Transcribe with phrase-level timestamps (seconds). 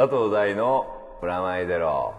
[0.00, 0.86] 佐藤大の
[1.20, 2.14] プラマイゼロ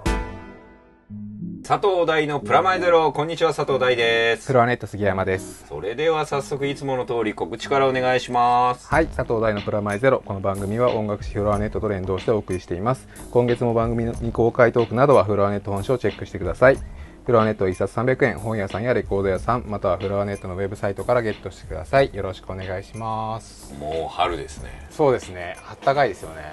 [1.63, 5.65] 佐藤大のプラマイゼロこんにちは佐藤大ですフロアネット杉山です。
[5.67, 10.21] それでは早速いつもの通り告知からお願いしますはい、佐藤大のプラマイゼロ。
[10.23, 13.07] この番組は音楽誌フロアネットと連動してお送りしています。
[13.31, 16.77] 今月も番組の未公開トークなどはフロアネット本誌をチェックしてください。
[17.25, 22.09] フロアネット1冊300円、本屋さんやレコード屋さん、またはフロアネットのウェブサイトからゲットしてください。
[22.13, 23.75] よろしくお願いします。
[23.79, 26.51] もう春ですねそうですね、あったかいですよね。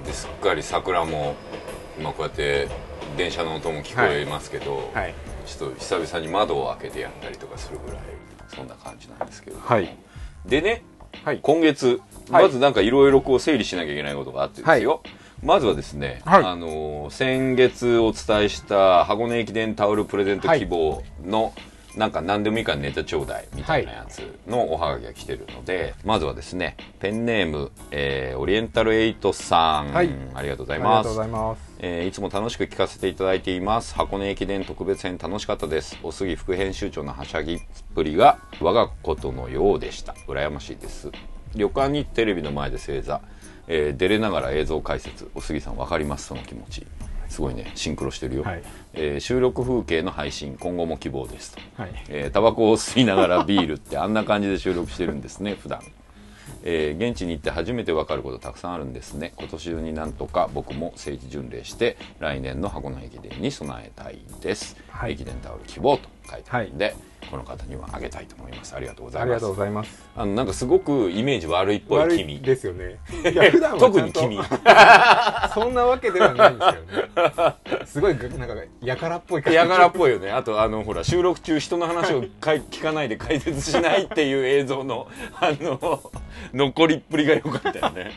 [0.00, 1.34] うんですっかり桜も
[2.02, 2.68] まあこうやって
[3.18, 5.14] 電車の音も聞こえますけど、はい。
[5.44, 8.00] ちょっと久々に窓を開けてやったりとかするぐらい
[8.48, 9.94] そんな感じなんですけど、はい。
[10.46, 10.84] でね
[11.22, 11.40] はい。
[11.42, 15.02] 今月、はいまずなんかいろいろこう整理しなきゃいけないことがあってですよ、
[15.42, 16.44] まずはですね、はい。
[16.44, 21.54] あのー先月お伝えした箱根駅伝タオルプレゼント希望の、
[21.96, 30.10] なんか何でもいいからネタちょうだいみたいなやつのおはがきが来てるので、まずはですねペンネーム、えーオリエンタルエイトさん、はい。
[30.34, 31.08] ありがとうございます。
[31.08, 31.12] い。
[31.80, 33.94] えーいつも楽しく聞かせていただいています。
[33.94, 35.98] 箱根駅伝特別編楽しかったです。
[36.02, 37.60] お杉副編集長のはしゃぎっ
[37.94, 40.14] ぷりが我がことのようでした。
[40.26, 41.10] 羨ましいです
[41.54, 43.20] 旅館にテレビの前で正座、
[43.66, 45.30] えー出れながら映像解説。
[45.34, 46.26] お杉さん分かります？
[46.26, 46.86] その気持ち。
[47.28, 47.70] すごいね。
[47.74, 48.62] シンクロしてるよ、はい。
[48.94, 50.56] えー収録風景の配信。
[50.58, 51.82] 今後も希望ですと。
[51.82, 51.92] はい。
[52.08, 55.54] えータバコを吸いながらビールってあんな感じで収録してるんですね。
[55.54, 55.82] 普段。
[56.64, 59.34] えー現地に行って初めて分かることたくさんあるんですね。
[59.36, 65.12] 今年中になんとか僕も聖地巡礼して来年の箱根駅伝に備えたいです、はい。
[65.12, 66.94] 駅伝タオル希望と書いてあるんで、
[67.30, 70.08] この方にはあげたいと思いますありがとうございますありがとうございます。
[70.16, 72.98] あのなんかすごくイメージ悪いっぽい君ですよね。
[73.32, 74.38] いや、普段は特に君
[75.54, 77.86] そんなわけではないんですよね。
[77.86, 79.56] すごい、なんか、やからっぽい感じ。
[79.56, 86.12] やがらっぽいよねあとあのほら収録中人の話をかい聞かないで解説しないっていう映像のあの
[86.54, 88.12] 残りっぷりが良かったよね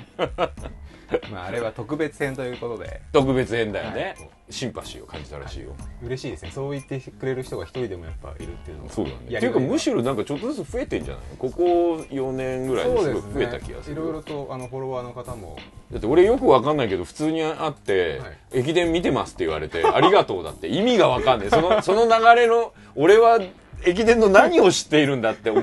[1.32, 4.30] まあ、あれは特別編ということで、特別編だよね、はい。
[4.50, 6.52] シンパシーを感じたらしいよ、嬉しいですね。
[6.52, 8.90] そう言ってくれる人が一人でもやっぱいるっていうのが。
[8.92, 9.18] そうだね。
[9.30, 11.24] やっていうかむろしろなんかちょっとずつ増えてんじゃない？
[11.38, 11.64] ここ
[12.10, 13.96] 4年ぐらいですごい増えた気がする。
[13.96, 15.58] いろいろとあのフォロワーの方も。
[15.92, 18.60] だって俺よくわかんないけど普通に会って、はい。
[18.60, 20.68] 駅伝見てますって言われてありがとうだって。
[20.68, 21.50] 意味がわかんない。
[21.50, 23.40] その その流れの俺は
[23.86, 25.62] 駅伝の何を知っているんだって思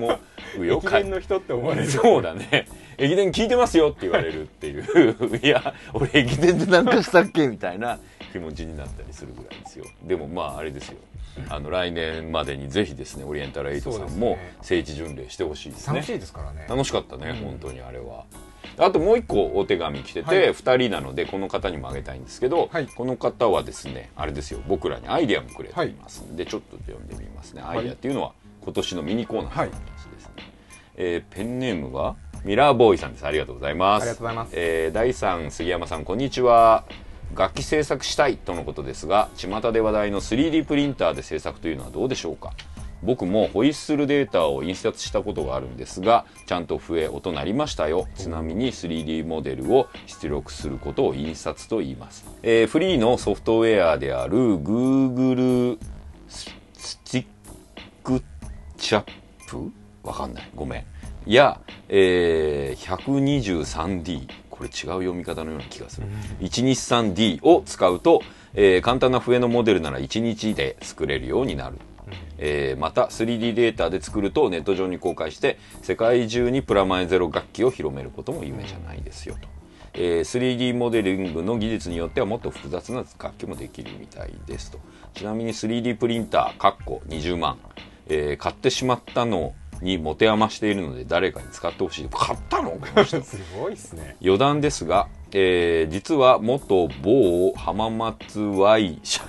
[0.59, 0.81] うよ。
[0.83, 1.91] 駅伝の人って思われる。
[1.91, 2.67] そうだね
[2.99, 5.39] 駅伝聞いてますよって言われるっていう。
[5.43, 7.99] いや俺駅伝で何かしたっけみたいな。
[8.33, 9.87] 気持ちになったりするぐらいですよ。
[10.03, 10.99] でもまああれですよ。
[11.49, 15.95] あの来年までにぜひですねオリエンタルエイトさんも聖地巡礼してほしいですね。
[15.95, 16.67] 楽しいですからね。
[16.69, 17.37] 楽しかったね、うん。
[17.37, 18.25] 本当にあれは。
[18.77, 20.51] あともう一個お手紙来てて、はい。
[20.51, 22.87] 2人なのでこの方にもあげたいんですけど、はい。
[22.87, 24.61] この方はですねあれですよ。
[24.67, 27.63] 僕らにアイデアもくれていますんで、ちょっと読んでみますね。
[27.65, 28.33] アイデアっていうのは
[28.63, 29.79] 今年のミニコーナーの話で
[30.19, 30.33] すね、
[30.97, 32.17] えーペンネームは？
[32.45, 33.27] ミラーボーイさんです。
[33.27, 34.03] ありがとうございます。
[34.03, 34.53] ありがとうございます。
[34.55, 36.85] えー第3杉山さんこんにちは。
[37.37, 42.53] 楽器制作したいとのことですが巷で話題の 3D プリンターで制作というのはどうでしょうか？
[43.03, 48.09] 僕もホイッスルデータを印刷したことがあるんですがちゃんと笛音鳴りましたよ。
[48.17, 55.79] ちなみに 3D モデルを出力することを印刷と言います、えーフリーのソフトウェアである Google
[56.29, 57.27] ススティッ
[58.03, 58.23] ク
[58.79, 59.11] チャッ
[59.49, 59.71] プ？
[60.03, 60.51] わかんない。
[60.55, 60.85] ごめん
[61.35, 66.07] や、えー 123D これ違う読み方のような気がする。
[66.41, 68.23] 123D を使うと、
[68.55, 71.77] えー簡単な笛のモデルなら1日で作れるようになる、
[72.39, 79.49] えーまた 3D データで作るとネット上に公開して世界中にプラマイゼロ楽器を広めることも夢じゃないですよと、
[79.95, 84.79] えー 3D モデリングの技術によってはもっと複雑な楽器もできるみたいですと。
[85.15, 87.59] ちなみに 3D プリンターかっこ20万、
[88.09, 92.79] えー買ってしまったのに持て余しているので誰かに使ってほしい買ったの。
[93.05, 94.17] すごいですね。
[94.23, 99.23] 余談ですが、えー実は元某浜松 Y 社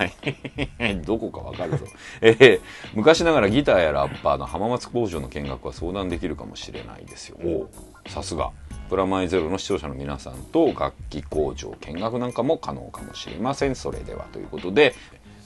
[0.80, 1.86] 員どこかわかるぞ、
[2.20, 2.60] えー
[2.94, 7.38] 昔ながらギターやラッパーの浜松工場の見学は相談できるかもしれないですよ。
[7.42, 7.68] おう
[8.08, 8.50] さすが。
[8.88, 13.76] プラマイゼロの視聴者の皆さんと楽器工場見学なんかも可能かもしれません。
[13.76, 14.96] それではということで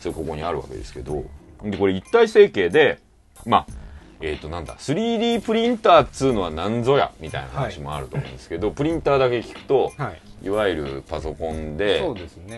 [0.01, 1.25] それここにあるわけですけど。
[1.71, 2.99] でこれ一体成形で
[3.47, 3.84] まあ
[4.27, 10.47] えっ、となんだ 3D プリンターっつうのは何ぞやみたいな話もあると思うんですけど、プリンターだけ聞くと、はい。
[10.47, 12.01] いわゆるパソコンで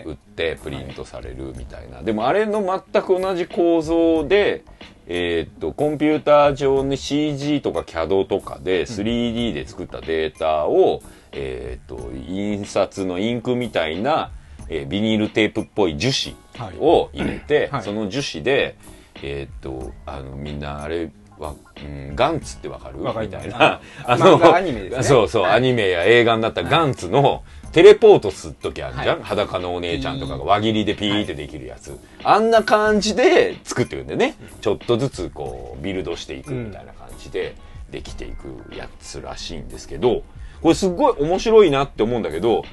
[0.05, 4.63] 売ってプリントされるみたいな、でもあれの全く同じ構造で、
[5.07, 14.31] えーっとコンピューター上に CG とか CAD とかで 3D で作ったデータを、えーっと印刷のインクみたいな、
[14.69, 16.35] えービニールテープっぽい樹脂
[16.79, 17.83] を入れて、はい。
[17.83, 18.77] その樹脂で、
[19.21, 23.03] えーっとあのみんなあれわうん、ガンツってわかる？
[23.03, 23.47] わかります。
[23.47, 23.81] みたいな。
[24.17, 25.03] 漫画アニメですね。
[25.03, 25.51] そうそう、はい。
[25.53, 31.97] アニメや映画になったガンツのテレポートすっときあるじゃん、裸のお姉ちゃんとかが輪切りでピーってできるやつ。
[32.23, 34.35] あんな感じで作ってるんでね。
[34.61, 37.55] ちょっとずつこう、ビルドしていくみたいな感じで
[37.91, 40.23] できていくやつらしいんですけど、
[40.61, 42.63] これすっごい面白いなって思うんだけど、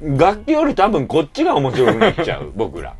[0.00, 2.94] 楽器より多分こっちが面白くなっちゃう、 僕ら。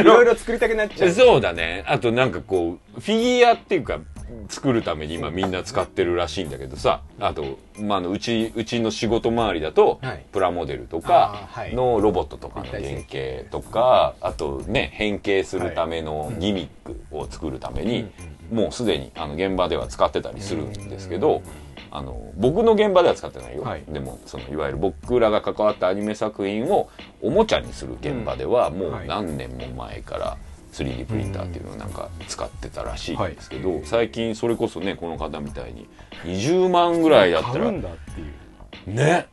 [0.00, 1.10] いろいろ作りたくなっちゃう。
[1.10, 1.84] そうだね。
[1.86, 4.00] あとなんかこう、フィギュアっていうか、
[4.48, 10.26] 作るために今みんな使ってるらしいんだけどさ、あと、まあ、うち、うちの仕事周りだと、はい。
[10.32, 18.10] プラモデルとあかのロボットとかの原型とか、あとね、変形するためのギミックを作るために、
[18.52, 21.42] もうすでにあの現場では使ってたりするんですけど、
[21.90, 23.84] あの僕の現場では使ってないよ、はい。
[23.88, 26.88] でもそのいわゆる僕らが関わったアニメ作品を
[27.20, 29.08] おもちゃにする現場ではもうはい。
[29.08, 30.36] 何年も前から
[30.72, 35.86] 3D プリンターっていうのをなんか使ってたらしいんですけど、最近それこそねこの方みたいに
[36.24, 38.94] 20万ぐらいだったら買うんだっていう。
[38.94, 39.26] ね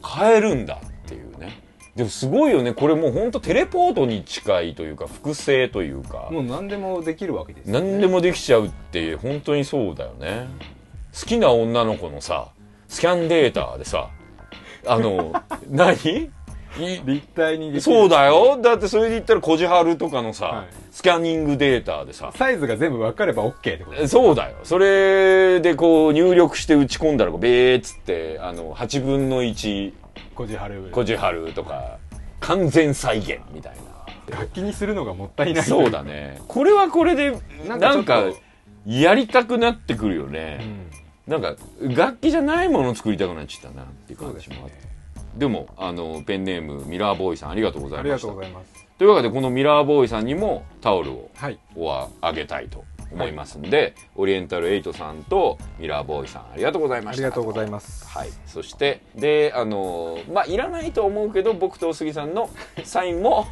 [0.00, 1.62] 買えるんだっていうね。
[1.96, 6.28] でもすごいよねこれもうほんとテレポートに近いというか複製というか。
[6.30, 10.46] もう何でもできるわけですよ何でもできちゃうって本当にそうだよね。
[11.18, 12.50] 好きな女の子のさ
[12.88, 14.10] スキャンデータでさ
[14.86, 15.32] あの
[15.68, 15.94] 何？
[15.94, 16.30] い
[16.78, 17.80] 立体にできる。
[17.80, 18.58] そうだよ。
[18.60, 20.66] だってそれで言ったらこじはるとかのさ、はい。
[20.90, 22.32] スキャニングデータでさ。
[22.34, 24.08] サイズが全部分かれば OK ってこと。
[24.08, 24.56] そうだよ。
[24.64, 29.92] それでこう入力して打ち込んだらこうベーっつってあの8分の1
[30.34, 31.98] こじはるこじはるとか。
[32.38, 33.76] 完全再現みたい
[34.28, 34.38] な。
[34.38, 35.64] 楽器にするのがもったいない。
[35.64, 36.40] そうだね。
[36.46, 37.36] これはこれで
[37.66, 38.24] ななんか
[38.84, 40.60] やりたくなってくるよね、
[41.28, 41.32] うん。
[41.32, 44.85] なんか楽器じゃないものを作りたくなっちゃったなっていう感じもあって
[45.36, 48.28] で,、もあのペンネームミラーボーイさんありがとうござありがいました。
[48.28, 48.86] とうございます。
[48.98, 51.58] というわけでこのミラーボーイさんにもタオルをはい。
[51.74, 57.22] おあげたいと思いますんで、オリエンタルエイトさんとミラーボーイさんありがとうございました。
[57.22, 58.06] ありがとうございます。
[58.06, 62.48] はい、そしてであのまあいらないと思うけど僕と杉さんの
[62.84, 63.46] サインも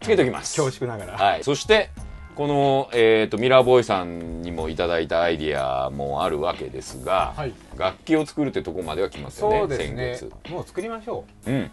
[0.00, 0.60] つけときます。
[0.60, 1.18] 恐縮ながら。
[1.18, 1.90] はい、そして
[2.40, 7.52] この、えー、とミラーボーイさんにもいただいたアイディアもあるわけですが、はい。
[7.76, 10.16] 楽器を作るってとこまでは来ますよねそうですね。
[10.16, 10.50] 先月。
[10.50, 11.50] もう作りましょう。
[11.52, 11.60] ん。
[11.64, 11.70] う、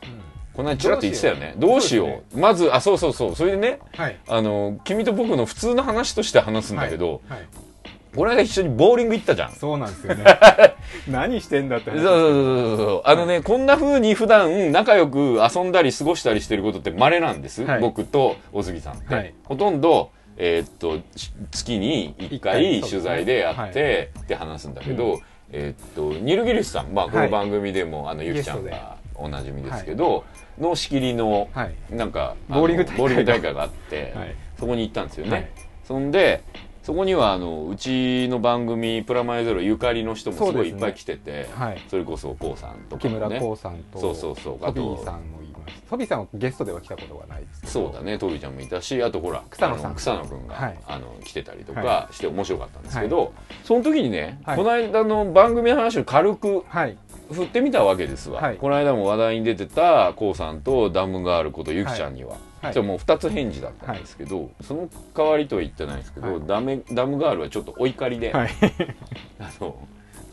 [0.54, 1.56] この間ちらっと言ってたよね。
[1.58, 1.78] どどう。
[1.78, 2.08] うしよう。
[2.08, 2.38] しよう。
[2.38, 3.36] まずあそうそうそう。
[3.38, 4.20] それでねはい。
[4.28, 7.40] あの君と僕の普通の話として話すんだけど、はい。
[7.40, 7.48] はい。
[8.14, 9.54] この間一緒にボーリング行ったじゃん。
[9.54, 10.26] そうなんですよね。
[11.08, 12.02] 何してんだって話。
[12.02, 12.78] そうそうそうそう。
[12.78, 17.80] そうあのね、こんな風に普段仲良く遊んだり過ごしたりしてることって稀なんです、はい。
[17.80, 19.34] 僕と大杉さんって、はい。
[19.46, 25.20] ほとんどえーっとし月に1一回回取材でやって、って話すんだけど、
[25.52, 30.24] えーっとニルギリスさん、まあ、この番組でも、あのゆきちゃんがおなじみですけど、
[30.60, 31.76] の仕切りの、はい。
[31.90, 32.86] なんかボーリング
[33.24, 33.64] 大会が。
[33.64, 34.36] あって、はい。
[34.60, 35.50] そこに行ったんですよね、はい。
[35.84, 36.44] そんで
[36.84, 41.82] そこにはあのうちの番組「プラマイゼロ」ゆかりの人もすごいいっぱい来ててそ,、はい。
[41.92, 43.14] れこそ k o さんとかね。
[43.16, 44.60] 村光さんとそうそうそう。
[44.60, 45.47] トビーさんもいます
[45.90, 47.74] トビーさんはゲストでは来たことがないですけど。
[47.74, 49.96] そうだねトビちゃんもいたしあとほら草野さん。
[49.96, 50.80] 草野くんが、はい。
[50.88, 53.34] あの来てたりとはかして面白かったんですけど、
[53.64, 54.58] その時にね、はい。
[54.58, 56.98] この間の番組の話を軽くはい。
[57.32, 58.58] 振ってみたわけですわ、はい。
[58.58, 62.74] この間も話題に出てた k o さんとダムガールことゆきちゃんには、はい。
[62.74, 66.42] じゃあもう2つ返事だったんですけど、その代わりとは言ってないですけど、はい。
[66.48, 68.50] ダメダムガールはちょっとお怒りで、はい。
[69.40, 69.76] あの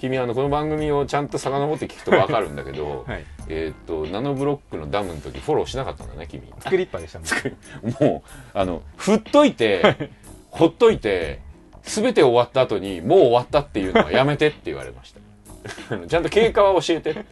[0.04, 3.24] 君あのこの番組をちゃんと遡って聞くと分かるんだけど、 はい。
[3.48, 6.42] えーっとナノブロックのダムの時フォローしなかったんだね君。
[6.60, 8.10] 作りっぱでしたもん。
[8.10, 10.10] もうあの振っといて
[10.50, 11.40] ほっといて
[11.82, 15.20] 全て終わった後にもう終わったっていうのはやめてって言われました。
[16.06, 17.22] ちゃんと経過は教えてって。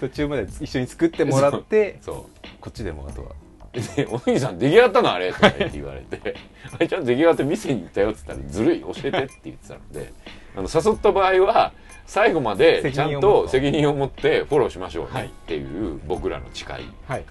[0.00, 2.28] 途中まで一緒に作ってもらってそ
[2.60, 3.32] こっちでもあとはう
[3.72, 6.34] で「小木さん出来上がったのあれ?」とか言って言われて
[6.72, 10.12] 「あれちゃんと出来上がって店に行ったよ」っつったら「ずるい教えて」って言ってたので。
[10.58, 11.72] あの誘った場合は
[12.06, 16.68] 最後までちゃんと責任を持ってフォローしましょうねっていう僕らの誓い。
[17.06, 17.24] はい。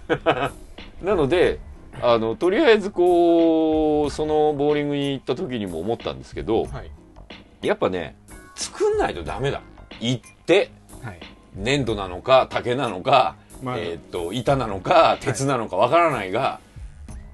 [1.03, 1.59] なので
[2.01, 6.91] あのとりあえずこうそのボーリングに行った時にも思ったんですけどはい。
[7.67, 8.15] やっぱね
[8.55, 9.61] 作んないとダメだ。
[9.99, 11.19] 行ってはい。
[11.55, 16.59] 粘土なのか竹なのか、まあえーっと板なのか鉄なのかわからないが、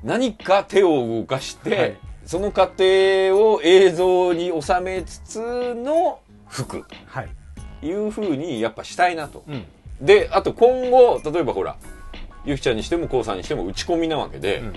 [0.03, 1.97] 何か手を動かして、はい。
[2.25, 2.75] その過程
[3.35, 6.85] を映像に収めつつの服。
[7.05, 7.29] はい。
[7.81, 9.43] というふうにやっぱしたいなと。
[9.47, 9.65] うん。
[10.01, 11.75] であと今後例えばほら
[12.45, 14.73] ゆきちゃんにしてもこうさんにしても打ち込みなわけで、うん。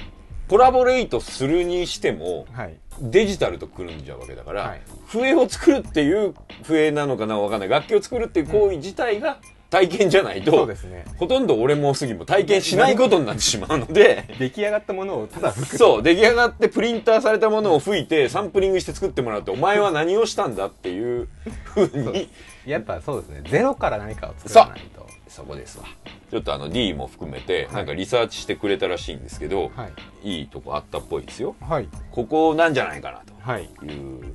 [0.48, 2.74] コラボレートするにしてもはい。
[3.00, 4.82] デジタルとくるんじゃうわけだから、はい。
[5.06, 7.68] 笛を作るっていう笛なのかなわかんない。
[7.68, 9.38] 楽器を作るっていう行為自体が
[9.70, 11.04] 体験じゃないそとうですね。
[11.18, 15.76] ほとんど俺も杉も体験しないことになってしまうので 出来上がったものをただ吹く。
[15.78, 21.28] そう出来上がってプリンターされたものを吹いてサンプリングして作ってもらうとお前は何をしたんだっていう
[21.64, 22.28] ふうに。
[22.64, 23.42] やっぱそうですね。
[23.48, 25.06] ゼロから何かを作らないと。
[25.28, 25.84] そこですわ。
[26.30, 29.88] ちょっとあの D も含めてなんかリサーチしてくれたらしいんですけど、は
[30.22, 30.38] い。
[30.38, 31.54] い、いとこあったっぽいですよ。
[31.60, 31.88] はい。
[32.10, 33.68] ここなんじゃないかなはい。
[33.78, 34.34] という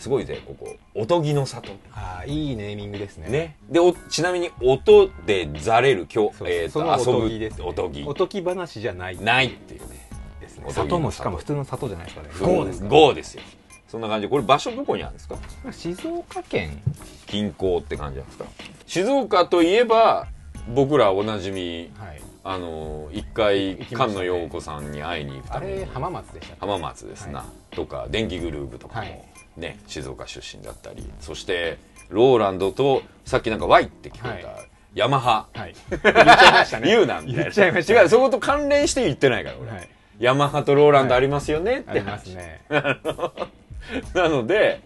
[0.00, 0.74] すごいぜここ。
[0.94, 1.72] おとぎの里。
[1.92, 3.28] ああいいネーミングですね。
[3.28, 3.56] ね。
[3.70, 8.02] でおちなみに音でざれる今日えーと遊ぶとぎです、ね、おとぎ。
[8.04, 9.18] おとぎ話じゃない。
[9.18, 10.08] ないっていうね。
[10.40, 10.64] ですね。
[10.66, 11.00] おとぎの里。
[11.00, 12.28] もしかも普通の里じゃないですかね。
[12.40, 13.42] ゴーゴーですかゴーですよ。
[13.88, 14.26] そんな感じ。
[14.26, 15.36] でこれ場所どこにあるんですか？
[15.70, 16.80] 静岡県。
[17.26, 18.46] 近郊って感じなんですか？
[18.86, 20.28] 静岡といえば
[20.74, 22.22] 僕らおなじみはい。
[22.42, 25.80] あの一回菅野陽子さんに会いに行くあために。
[25.80, 29.22] れ浜松でした浜松ですな、はとか電気グループとかも、はい
[29.60, 35.46] ね静岡出身だったりそしてローランドとさっきなんか Y って聞こえた、はヤマハ。
[35.54, 35.74] はい。
[35.90, 36.88] 言っちゃいましたね。
[36.88, 38.00] 言うなみたいな言っちゃいましたね。
[38.00, 39.88] 違うそこと関連して言ってないから俺、はい。
[40.18, 42.62] ヤマハとローランドありますよねってありま話、すね。
[44.14, 44.80] なので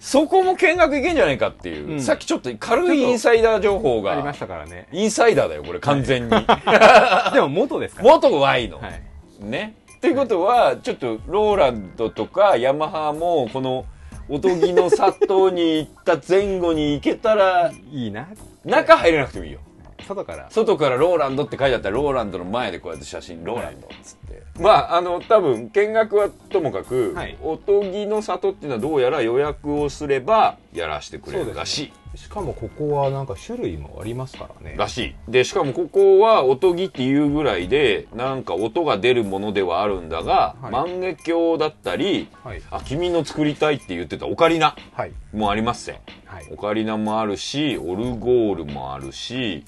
[0.00, 2.00] そこも見学いけんじゃないかっていう、うん。
[2.00, 4.86] さっきちょっと軽いインサイダー情報ありまがしたからね。
[4.92, 6.30] インサイダーだよこれ完全に、
[7.32, 8.08] でも元ですから。
[8.08, 9.44] 元 Y の、はい。
[9.44, 9.74] ね。
[9.96, 13.86] っていうことはちょっとローランドとかヤマハもこの
[14.28, 18.28] おとぎの里に行った前後に行けたらいいな。
[18.64, 19.60] 中入れなくてもいいよ。
[20.06, 20.50] 外から。
[20.50, 27.36] 外からローランドって書いてあったらローランドの前でこうやって写真ローランドっつって、まああの多分見学はともかく、はい。
[27.42, 34.76] おとぎの里っていうのはどうやら予約をすればやらせてくれるらしい、しかもここはなんか種類もありますからね。
[34.78, 35.14] らしい。
[35.28, 40.72] でしかもここはおとぎっていうぐらいでなんか音が出るものではあるんだが、はい。
[40.72, 42.62] 万華鏡だったりはい。
[42.70, 45.12] あ君の作りたいって言ってたオカリナはい。
[45.32, 46.46] もありますねはい。
[46.52, 49.64] オカリナもあるしオルゴールもあるし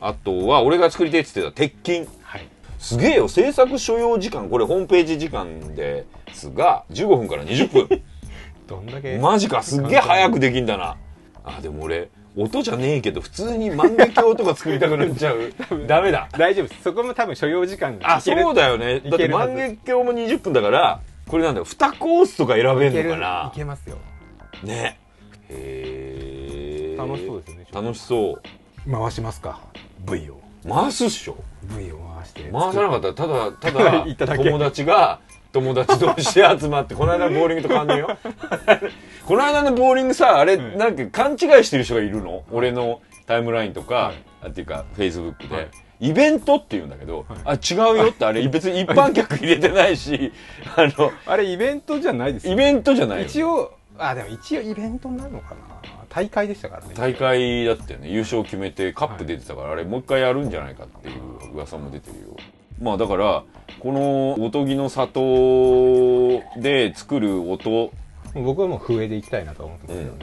[0.00, 2.08] あとは俺が作りたいって言ってた鉄筋。
[2.22, 2.46] はい
[2.80, 3.28] すげえよ。
[3.28, 8.02] 制作所要時間これホームページ時間ですが15分から20分。
[8.66, 10.96] どんだけマジかすっげえ早くできんだな。
[11.44, 15.52] あでも俺音じゃねえけど普通に万華鏡とか作りたくなっちゃう。
[15.86, 16.28] ダメだ。
[16.32, 16.82] 大丈夫です。
[16.82, 19.00] そこも多分所要時間があそうだよね。
[19.00, 21.66] だって万華鏡も20分だからこれなんだよ。
[21.66, 23.50] 2コースとか選べるのかな。
[23.52, 23.96] いけますよ。
[24.62, 24.98] ね
[25.50, 28.38] へえ楽しそうですよね楽しそ
[28.86, 28.90] う。
[28.90, 29.60] 回しますか。
[30.10, 31.36] V を回すっしょ。
[31.62, 33.08] V を回して回さなかった。
[33.08, 35.20] らただただ 友達が
[35.52, 38.18] 友達同士で集まってこの間のボーリングと変わんねえよ。
[39.26, 40.78] この間のボーリングさあれ、ん。
[40.78, 42.44] なんか勘違いしてる人がいるの？
[42.52, 44.14] 俺のタイムラインとか、はい。
[44.44, 45.68] あっていうかフェイスブックで、はい。
[46.00, 50.32] イベントって言うんだけど、あ違うよってあれ 別に一般客入れてないし
[50.76, 53.24] あのあれイベントじゃないですよイベントじゃないよ。
[53.26, 55.60] 一応あでも一応イベントになるのかな
[56.10, 56.92] 大会でしたからね。
[56.94, 58.10] 大会だったよね。
[58.10, 62.36] 優勝決めてカップ出てたから、あれもう一回やるんじゃないかっていう噂も出てるよ。
[62.82, 63.44] まあだから
[63.78, 67.92] このおとぎの里で作る音。
[68.34, 70.18] 僕はもう笛で行きたいなと思ってますけどね、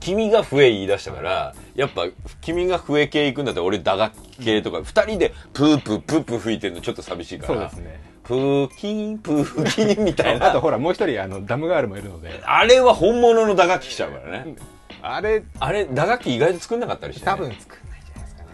[0.00, 2.06] 君が笛言い出したからやっぱ
[2.40, 7.70] 君が笛系行くんだったら俺打楽器系とか二人でプープープープー吹いてるのちょっと寂しいから。
[7.70, 8.00] そうですね。
[8.24, 10.50] プーキンプーキンみたいな。
[10.50, 12.40] あとほらもう一人あのダムガールもいるので。
[12.44, 14.56] あれは本物の打楽器しちゃうからね
[15.04, 18.48] あれあれ打楽器意外と作んなかったりして、ね、多分作んないんじゃないですかね。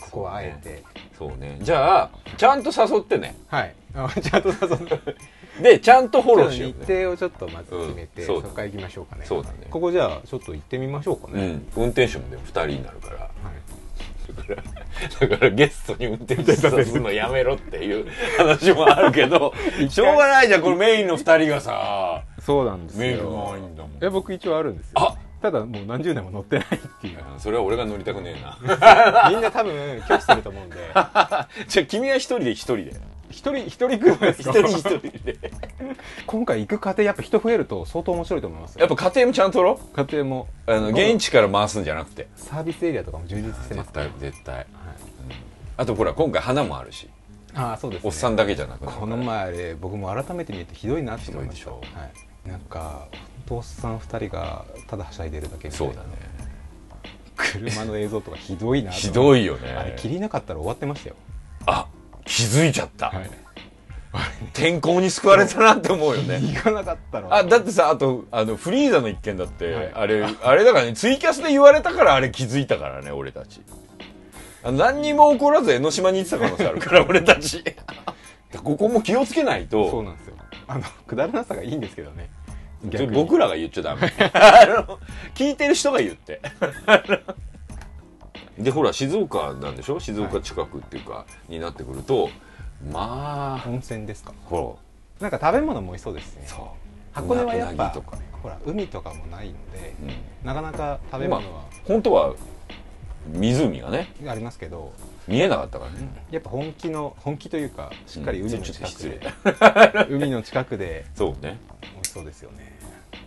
[0.00, 0.82] ここはあえて、
[1.18, 1.58] そうね。
[1.62, 3.36] じゃあちゃんと誘ってね。
[3.48, 3.74] はい。
[3.94, 5.16] あちゃんと誘って。
[5.62, 8.26] でちゃんとフォローしよう、日ね、程をちょっとまず決めて、うん。
[8.26, 9.24] そこから行きましょうかね。
[9.24, 9.66] そうだね。
[9.70, 11.82] ここじゃあちょっと行ってみましょうかね、うん。
[11.84, 13.16] 運転手もでも2人になるから。
[13.18, 13.30] はい。
[14.28, 19.54] だからゲストに運転手させるのやめろっていう話もあるけど
[19.88, 20.62] しょうがないじゃん。
[20.62, 22.24] このメインの2人がさ。
[22.40, 23.00] そうなんですよ。
[23.00, 23.92] メイクが多いんだもん。
[24.02, 25.00] え僕一応あるんですよ。
[25.00, 27.18] あただもう何十年も乗ってないっていう。
[27.38, 29.28] それは俺が乗りたくねえな。
[29.30, 30.76] みんな多分拒否すると思うんで。
[31.68, 32.92] じゃあ君は一人で一人で。
[33.30, 34.50] 一人一人車ですか？
[34.50, 35.36] 一人一人で。
[36.26, 38.80] 今回行く家庭やっぱ人増えると相当面白いと思いますよ。
[38.80, 39.80] やっぱ家庭もちゃんと取ろ？
[39.94, 40.48] 家庭も。
[40.66, 42.26] うあの現地から回すんじゃなくて。
[42.36, 44.66] サービスエリアとかも充実してます絶対絶対、
[45.76, 47.08] あとほら今回花もあるし。
[47.54, 49.00] ああそうです、ね、おっさんだけじゃなくなるから。
[49.00, 51.70] この前あれ僕も改めて見てひどいなって思いました。
[51.70, 51.80] はい、
[52.46, 53.08] なんか
[53.50, 55.94] おっさん2人がただはしゃいでるだけみたいうな。
[55.94, 56.08] そだね。
[57.36, 59.70] 車の映像とかひどいなとひどいよね。
[59.72, 61.16] あれ切りなかったら終わってましたよ。
[61.66, 61.86] あ
[62.24, 63.30] 気づいちゃった、はい。
[64.52, 66.40] 天候に救われたなって思うよね。
[66.52, 69.92] 行かなかったらあだってさあとあのフリーザの一件だって、はい。
[69.94, 73.62] あれあれだからねツイキャスで言われたからあれ気づいたからね俺たち。
[74.64, 77.64] 何にも起こらず江ノ島に行ってた可能性あるから 俺たち。
[78.62, 80.34] ここも気をつけないそうとなんですよ
[80.68, 82.28] あのくだらなさがいいんですけどね。
[83.12, 84.02] 僕らが言っちゃダメ。
[85.34, 86.40] 聞いてる人が言って。
[88.58, 89.98] でほら静岡なんでしょ？
[90.00, 92.28] 静岡近くっていうか、になってくると
[92.92, 94.32] まあ温泉ですか？
[94.46, 94.78] ほ
[95.20, 96.42] なんか食べ物も美味しそうですね。
[96.42, 96.66] らそう。
[97.12, 98.16] 箱根はやっぱとか。
[98.16, 100.46] ねほら海とかもないのでうん。
[100.46, 102.34] なかなか食べ物は本当は
[103.26, 104.12] 湖がね。
[104.28, 104.92] ありますけど、
[105.28, 109.20] 見えなかったからね、やっぱ本気の本気というかしっかり海の近く失で、
[110.08, 111.04] 海の近くで。
[111.14, 111.58] そうね。
[111.94, 112.78] 美味しそうですよね。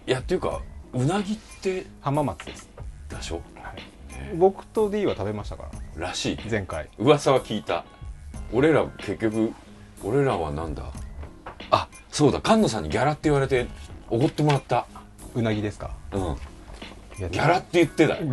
[0.07, 0.61] いやっていうか
[0.93, 2.69] うなぎって浜松です、
[3.09, 3.41] でしょ？
[4.35, 5.63] 僕と D は食べましたか
[5.97, 6.07] ら。
[6.07, 6.39] らしい。
[6.49, 6.89] 前回。
[6.97, 7.85] 噂は聞いた。
[8.51, 9.53] 俺ら結局
[10.03, 10.83] 俺らはなんだ？
[11.69, 12.41] あそうだ。
[12.43, 13.67] 菅野さんにギャラって言われて
[14.09, 14.87] おごってもらった。
[15.35, 15.91] うなぎですか？
[16.11, 16.35] うん。
[17.17, 18.21] ギャラって言ってたよ。
[18.23, 18.25] う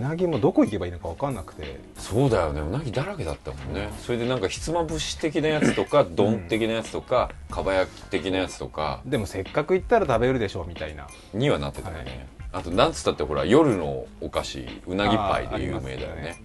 [0.00, 1.80] なぎもどこ行けばいいのか分かんなくて。
[1.96, 2.60] そうだよね。
[2.60, 3.90] うなぎだらけだったもんね。
[4.00, 9.00] それでなんかひつまぶし的なやつとか丼的なやつとかかば焼き的なやつとか。
[9.04, 11.06] でもせっかく行ったら食べるでしょうみたいな。
[11.34, 12.60] にはなってたよね、はい。
[12.60, 16.28] あとなんつったってほら夜のお菓子うなぎパイで有名だよね。
[16.28, 16.40] ます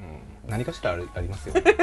[0.46, 0.52] うん。
[0.52, 1.56] 何かしらありますよ。
[1.56, 1.64] ね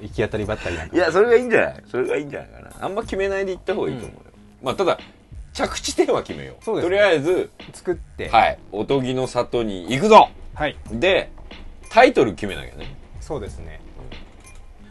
[0.00, 0.96] 行き当たりばったりなんか。
[0.96, 1.82] いやそれがいいんじゃない？
[1.90, 2.84] それがいいんじゃないかな。
[2.84, 4.22] あんま決めないで行った方がいいと思うよ、
[4.62, 4.98] まあただ
[5.58, 6.64] 着地点は決めよう。
[6.64, 6.90] そうですね。
[6.90, 8.28] とりあえず作って。
[8.28, 8.58] はい。
[8.70, 10.28] おとぎの里に行くぞ。
[10.54, 10.76] はい。
[10.92, 11.32] で
[11.90, 12.96] タイトル決めなきゃね。
[13.20, 13.80] そうですね。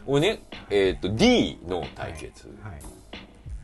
[0.06, 2.70] 俺ねえっ、と D の対決、は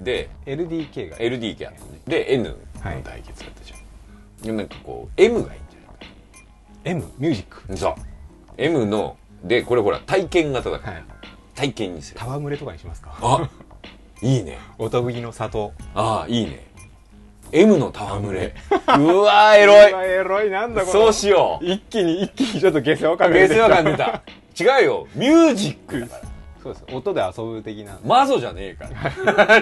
[0.00, 0.04] い。
[0.04, 1.16] で LDK が。
[1.18, 2.00] LDK あったね。
[2.06, 7.76] で N のはい対決だったじゃん、でなんかこう M がいいんじゃない？M ミュージック。
[7.76, 7.94] そう。
[8.56, 11.04] M のでこれほら体験型だから、はい。
[11.54, 12.20] 体験にする。
[12.22, 13.14] 戯れとかにしますか？
[13.20, 13.50] あ
[14.22, 14.58] いいね。
[14.78, 15.72] おとぎの里。
[15.94, 16.66] ああいいね
[17.54, 18.54] M の戯れ。
[18.98, 20.08] うわーエロい。
[20.10, 20.50] エロい。
[20.50, 20.92] なんだこれ。
[20.92, 21.64] そうしよう。
[21.64, 24.22] 一気に一気にちょっと下世話感がベース和感出た。
[24.60, 25.06] 違うよ。
[25.14, 26.00] ミュージック。
[26.00, 26.20] だから
[26.62, 26.84] そうです。
[26.92, 27.98] 音で遊ぶ的な。
[28.04, 28.88] マゾじゃねえか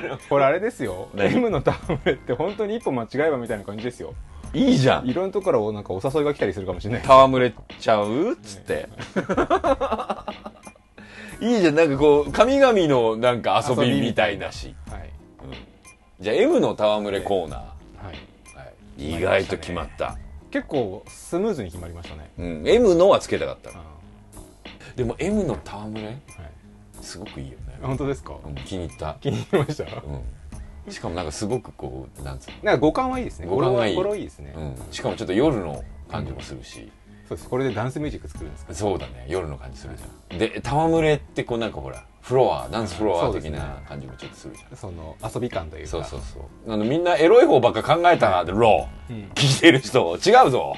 [0.02, 0.18] ら。
[0.30, 1.08] これあれですよ。
[1.14, 4.14] 何？M の戯れって本当に一歩間違えばみたいな感じですよ。
[4.54, 5.06] いいじゃん。
[5.06, 7.02] いろんなとこからなんかお誘いが来たりするかもしれない。
[7.04, 8.32] 戯れちゃう？
[8.32, 8.88] っつって。
[11.40, 11.74] いいじゃん。
[11.74, 14.74] なんかこう神々のなんか遊びみたいだし。
[14.90, 15.10] はい。
[16.20, 17.60] じゃあ M の戯れコーナー、
[18.02, 18.16] はい。
[18.56, 18.64] は
[18.98, 20.18] い、意外と決まった。
[20.50, 22.30] 結構スムーズに決まりましたね。
[22.38, 23.70] うん、M のはつけたかった。
[24.96, 26.08] でも M の戯れ？
[26.08, 26.18] ーはい。
[27.00, 28.36] すごくいいよね、本当ですか？
[28.46, 29.84] うん、気に入った、気に入りました？
[29.84, 33.46] うん、しかもなんかすごくこうなんつうなんか五感はいいですね。
[33.48, 33.96] 五感がいい。
[33.96, 33.98] い。
[33.98, 36.92] いですね、の、うん、しかもちょっと夜の感じもするし、
[37.28, 37.48] そうです。
[37.48, 38.74] これでダンスミュージック作るんですか？
[38.74, 39.26] そうだね。
[39.28, 40.38] 夜の感じするじゃん。
[40.38, 44.76] で戯れってこうなんかほらフロアダンスフロア的な感じもちょっとするじゃん。
[44.76, 45.90] その遊び感というか。
[45.90, 46.72] そうそうそう。
[46.72, 49.30] あのみんなエロい方ばっか考えたなってロー、うん。
[49.34, 50.76] 聞いてる人違うぞ。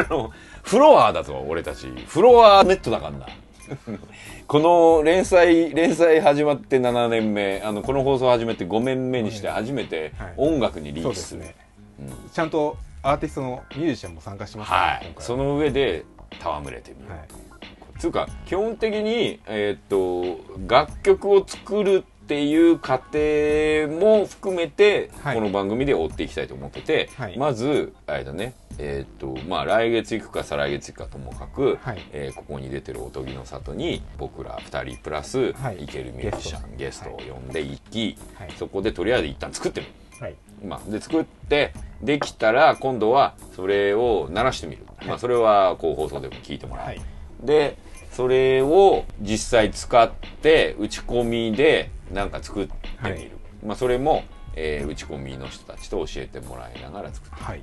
[0.62, 1.86] フロアだぞ俺たち。
[2.06, 3.26] フロアネットだからな。
[4.46, 7.62] この連載連載始まって7年目。
[7.64, 10.34] あのこの放送始めて5年目にして初めてはい。
[10.36, 11.54] 音楽にリそーチすすね。
[11.98, 12.30] うん。
[12.30, 15.14] ちゃんとアーティストのミュージシャンも参加しますねはい。
[15.18, 16.04] その上で
[16.40, 17.20] 戯れてみる、はい
[17.98, 23.18] つうか基本的に、えーっと楽曲を作るっていう過程
[24.00, 25.36] も含めて、はい。
[25.36, 27.36] この番組で追っていきたいと思ってて、はい。
[27.36, 31.98] まずあれだねえーっとまあ来月行くか再来月行くかともかく、はい。
[32.12, 35.84] えーここに出てるおとぎの里に僕ら2人プラス、はい。
[35.84, 37.10] い、けるミュージシャンゲスト。
[37.10, 38.52] を呼んでいき、はい。
[38.56, 39.92] そこでとりあえず一旦作ってみる。
[40.20, 40.34] はい。
[40.64, 47.00] まあ、で作ってできたら今度はそれを鳴らしてみる、まあ、それはこう放送でも聞いてもらう、はい
[47.42, 47.76] で
[48.12, 50.10] それを実際使っ
[50.42, 53.30] て打ち込みでなんか作ってみる、はい。
[53.64, 57.62] まあ、それも、えー打ち込みの人たちと教えてもらいながら作ってはい。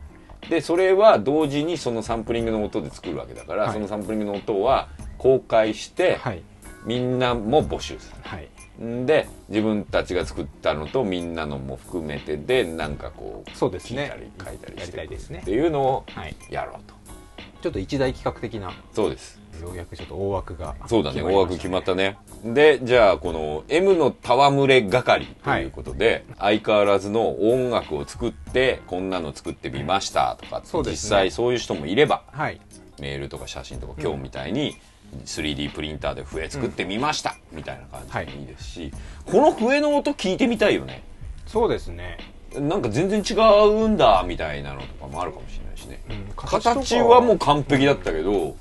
[0.49, 3.73] でそれは同時にそのサンプリングの音で作るわけだから、はい。
[3.73, 6.41] そのサンプリングの音は公開して、はい。
[6.83, 8.17] みんなも募集する。
[8.23, 8.49] はい。
[8.83, 14.03] んで自分たちが作ったのとみんなのも含めてでなんかこうそうですね。
[14.03, 16.35] 聞いたり書いたりしてたいですねっていうのをはい。
[16.49, 16.95] やろうと。
[17.61, 18.73] ちょっと一大企画的な。
[18.93, 22.17] そうですようやくちょっと大枠がそうだね大枠決まっったね。
[22.43, 31.09] でじゃあこの M の戯れ係ということで、相変わらずの音楽を作ってこんなの作ってみましたとかって、実そうですね。
[31.09, 32.61] 際そういう人もいればはい。
[32.99, 34.77] メールとか写真とか今日みたいに
[35.25, 38.91] 3D プリンターで笛作ってみました、みたいな感じでもいいですし、
[39.25, 41.03] この笛の音聞いてみたいよね。
[41.47, 42.17] そうですね。
[42.59, 43.33] なんか全然違
[43.65, 48.55] うんだみたいなのとかもあるかもしれないしね、うん形はもう完璧だったけど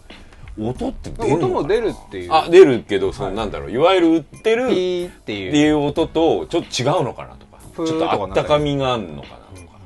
[0.58, 2.32] 音って出る音も出るっていう。
[2.32, 3.36] あ出るけどそのはい。
[3.36, 5.56] なんだろういわゆる売ってるピっーってていう。
[5.56, 7.58] いう音とちょっと違うのかなとか。
[7.76, 9.78] ちょっとあったかみがあるのかなとか。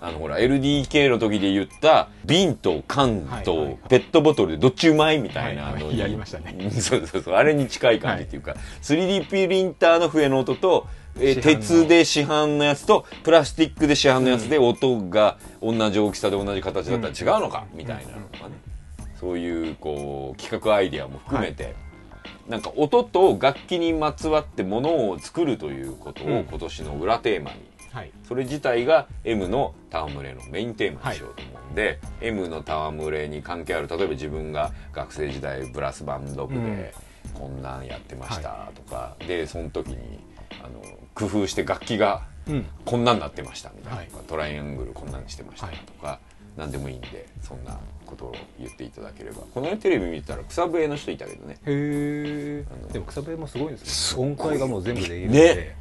[0.00, 3.78] あのほら LDK の時で言った瓶と缶とはいはい。
[3.88, 6.70] ペットボトルでどっちうまいみたいなのやりましたね。
[6.80, 7.34] そうそうそう。
[7.34, 10.86] あれに近い感じっていうか 3D プリンターの笛の音と
[11.20, 18.54] え鉄で市販のやつとプラスチックで市販のやつで音が同じ大きさで同じ形だったら違うのか、みたいなのとかね
[19.24, 21.74] そういうこう企画アイデアも含めて、
[22.46, 26.38] なんか音と楽器にまつわってものを作るということうん。
[26.40, 27.56] を今年の裏テーマに。
[27.90, 28.10] はい。
[28.28, 36.92] それ自体が M の戯れのメインテーマにしようと思うんで、M の戯れに関係ある例えば自分が学生時代ブラスバンド部で
[37.32, 39.96] こんなんやってましたとか、でその時に
[40.62, 40.82] あの
[41.14, 42.66] 工夫して楽器がうん。
[42.84, 44.08] こんなんなってましたみたいな、はい。
[44.26, 46.20] トライアングルこんなんにしてましたとか、
[46.58, 47.80] 何でもいいんでそんな
[48.14, 49.42] ことを言っていただければ。
[49.52, 51.54] この間テレビ見てたら草笛の人いたけどね。
[51.54, 55.38] へえでも草笛もすごいんですね、音階がもう全部できるんね。
[55.38, 55.76] で、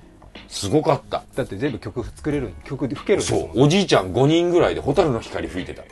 [0.47, 1.23] すごかった。
[1.35, 3.63] だって全部曲作れる曲で吹けるんですそう。
[3.63, 5.83] おじいちゃん5人ぐらいで蛍の光吹いてた。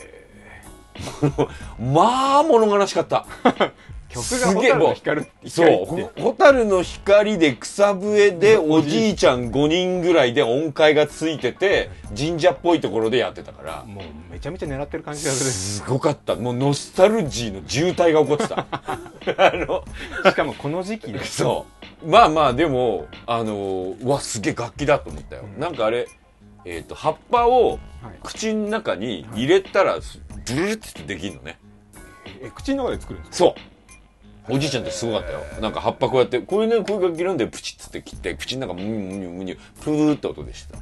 [1.79, 3.25] まあ物悲しかった
[4.11, 13.83] 曲すげえが蛍の光るそう蛍の光で草笛でおじいちゃん5人ぐらいで音階がついてて神社っぽいところでやってたから。
[13.85, 16.35] もうめちゃめちゃ狙ってる感じがすすごかった。
[16.35, 18.65] もうノスタルジーの渋滞が起こってた。
[19.37, 19.83] あの
[20.23, 21.65] るしかもこの時期で そ
[22.03, 22.09] う。
[22.09, 25.59] まあまあでもあのうわすげえ楽器だと思ったよ、うん。
[25.59, 26.07] なんかあれ
[26.65, 28.13] えっ、と葉っぱをはい。
[28.23, 29.97] 口の中に入れたら
[30.47, 31.59] ブルルってできるのね。
[32.41, 33.49] え口の中で作るんですか？
[33.49, 33.70] そう
[34.51, 35.39] おじいちゃんってすごかったよ。
[35.61, 40.77] なんか葉っぱこうやってこういうねこういう楽器なんでプチッつって切って口の中ムニュムニュムニュプーって音でした。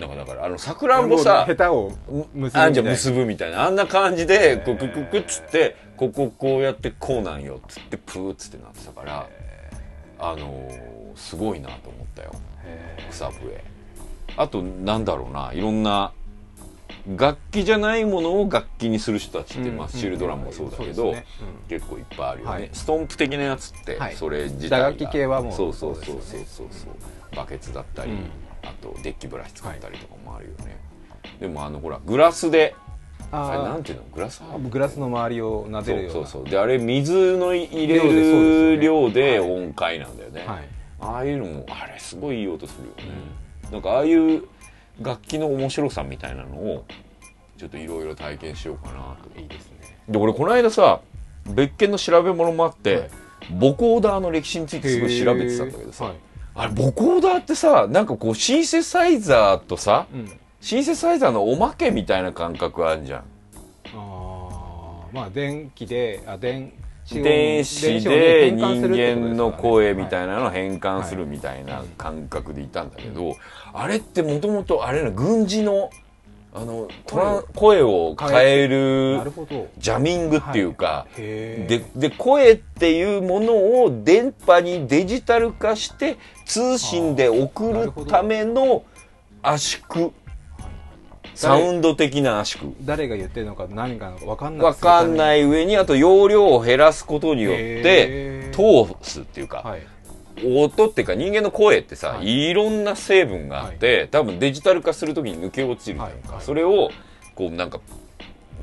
[0.00, 1.90] だからだからあのさくらんぼさヘタを
[2.34, 9.28] 結ぶあんじゃ結ぶみたいなあんな感じでこうクククっつってこここうやってこうなんよっつってプーっつってなってたから
[10.18, 12.32] あのーすごいなと思ったよ。
[12.66, 13.64] へ草笛
[14.36, 16.12] あとなんだろうないろんな
[17.16, 21.14] 楽器じゃないものを楽器にする人たちって、うんまあ、スチールドラムもそうだけど、
[21.68, 22.70] 結構いっぱいあるよね、はい。
[22.72, 24.16] ストンプ的なやつって、はい。
[24.16, 24.78] それ自体が。
[24.78, 26.66] 打楽器系はもうそうそうそうそうそう。
[26.70, 28.18] そうバケツだったり、うん。
[28.64, 30.76] あとデッキブラシ使ったりとかもあるよね、
[31.38, 32.74] でもあのほらグラスで
[33.30, 34.04] なあんていうの？
[34.12, 36.12] グラスグラスの周りを撫そうでるような。
[36.12, 39.50] そうそうであれ水の入れる量ではい。
[39.50, 40.68] 音階なんだよね、はい。
[40.98, 43.16] ああいうのもあれすごいいい音するよね、
[43.70, 44.42] なんかああいう
[45.00, 46.84] 楽器の面白さみたいなのを
[47.58, 49.40] ちょっといろいろ体験しようかなと。
[49.40, 49.98] いいですね。
[50.08, 51.00] で俺この間さ
[51.46, 53.10] 別件の調べ物もあって、はい。
[53.50, 56.14] ボコーダーの歴史についてすごい調べてたんだけどさ、はい。
[56.54, 60.30] あれボコーダーってさなんかこうシンセサイザーとさうん。
[60.60, 63.20] シンセサイザーのおまけみたいな感覚あるじゃん。
[63.20, 65.14] あー。
[65.14, 66.72] まあ電気であ電
[67.14, 73.36] 電子で人間の声みたいはなのを変換するみたいな感覚でいたんだけど、
[73.72, 75.90] あれってもともとあれな軍事の
[76.52, 76.88] あの
[77.54, 79.20] 声を変える
[79.76, 86.16] ジャミングっていうか、へでで声っていうものを電波にデジタル化して
[86.46, 88.84] 通信で送るための
[89.42, 90.12] 圧縮
[91.36, 92.72] サウンド的な圧縮。
[92.82, 99.82] 誰が言ってるのか何か分かんないわかんないい上にあと容量を減らすことによって通すっていうか、はい。
[100.44, 102.50] 音っていうか人間の声ってさ、はい。
[102.50, 106.36] い、ろんな成分があって、多分デジタル化するときに抜け落ちるじゃんか、はい。
[106.36, 106.44] はい。
[106.44, 106.90] それを
[107.34, 107.80] こうなんか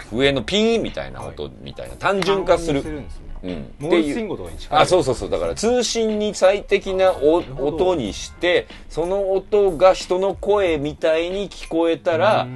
[0.10, 3.06] 笛のピーンみたいな音みたいな単純化する、すね
[3.44, 4.80] うん、モールス信号とかに近い。
[4.80, 5.30] あそうそうそう。
[5.30, 12.48] だから通信に最適な音にしてその音が人の声みたいに聞こえたら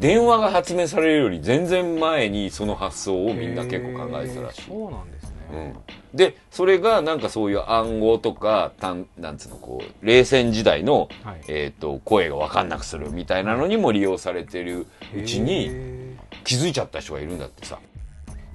[0.00, 4.62] 電話が発明されるより全然前にその発想をみんな結構考えてたらしい。
[4.62, 5.74] そうなんですね、
[6.12, 11.40] うん、でそれがなんかそういう暗号とかたんなんつうのこう冷戦時代の、はい。
[11.48, 17.78] えー、と声が分かんなくするみたいなのにも利用されてるうちにへ気づいちゃった人がいるんだってさ。
[17.94, 17.97] ー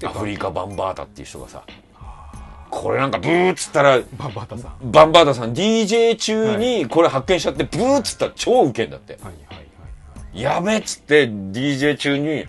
[0.04, 1.64] アフリカバンバータっていう人がさ
[2.70, 4.72] これなんかブーっつったらババタさん。
[4.72, 9.14] はバンバータさん DJ 中にこれ発見しちゃってブーっつったら超ウケんだって。
[9.14, 12.48] いはいはいやべっつって DJ 中に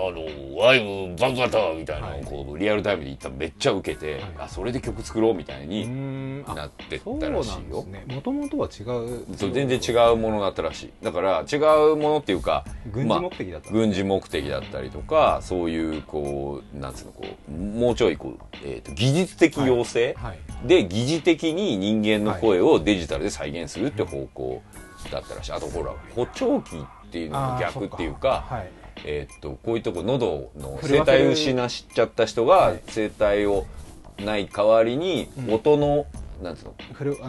[0.00, 4.22] あの、ワイブバンバタみたいなのをこう、リアルタイムで言ったらめっちゃウケて、はい。
[4.38, 7.84] あ、それで曲作ろうみたいうになってったらしいよ。
[8.06, 10.92] もともとは違う全然違うものだったらしい。
[11.02, 13.70] だから、違うものっていうか、軍事目的だった。
[13.72, 20.38] 軍事目的だったりとか、そういう、こう、なんつうの、こう、もうちょい、こう、えっ、と、技術的要請、はい。
[20.68, 24.62] で、疑似的に人間の声をデジタルで再現するって方向
[25.10, 25.52] だったらしい。
[25.52, 26.76] あと、ほら、補聴器
[27.08, 28.64] っていうのの逆っていうか、
[29.04, 32.80] えーっとこういうとこ喉の声帯を失っちゃった人がはい。
[32.92, 33.66] 声帯を
[34.24, 35.54] ない代わりにうん。
[35.54, 36.06] 音の、
[36.42, 36.74] なんつうの？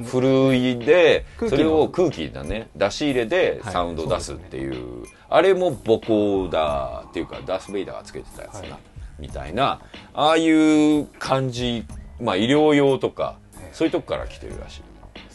[0.04, 2.70] ふるいでそれを空気だね。
[2.76, 3.74] 出し入れではい。
[3.74, 8.80] サウンドを出すっていう,、あれもボコーダーっていうかダース・ベイダーがつけてたやつな、はい。
[9.20, 9.82] みたいな
[10.14, 11.86] ああいう感じ
[12.22, 14.82] まあ医療用とかええそういうとこから来てるらしい。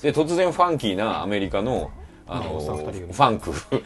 [0.03, 1.91] で突然ファンキーなアメリカの
[2.27, 3.83] あおっさん二人組ファンク フ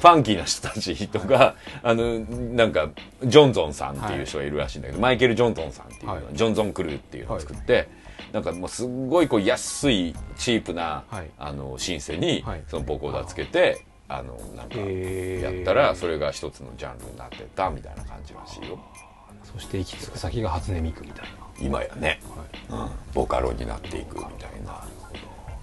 [0.00, 2.90] ァンキーな人たちとかあのなんか
[3.24, 6.22] ジョンゾンさんっていう人がいるらしいんだけど、マイケル・ジョンゾンさんっていうの、はい。
[6.32, 7.88] ジョンゾン・クルーっていうのを作って、
[8.32, 11.30] なんかもうすっごいこう安いチープな、はい。
[11.38, 12.62] あのシンセにはい。
[12.68, 18.78] そのボコーダーつけて、あのなんかやったらそれが一つのジャンルになってたみたいな感じらしいよ。
[19.44, 21.26] そして行き着く先が初音ミクみたい
[21.60, 22.20] 今やね、
[22.68, 22.86] な、はい。
[22.86, 24.84] うん、ボカロになっていくみたいな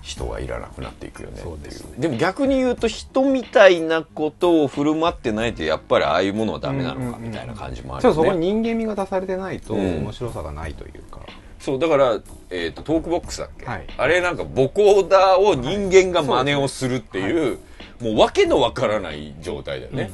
[0.06, 1.82] 人がいらなくなっていくよねっていう。
[1.84, 1.94] ね。
[1.98, 10.04] でも逆に言うと人みたいなことを振る舞ってないとやっぱりああいうものはダメなのかみたいな感じもあるそうそこよねに人間味が出されてないとうん。
[10.04, 11.22] 面白さがないというか、
[11.60, 12.20] そうだから、
[12.52, 13.88] えー、とトークボックスだっけ、はい。
[13.98, 17.58] あれなんかボコーダーを人間が真似をするっていう,、
[18.00, 20.12] もう訳のわからない状態だよね、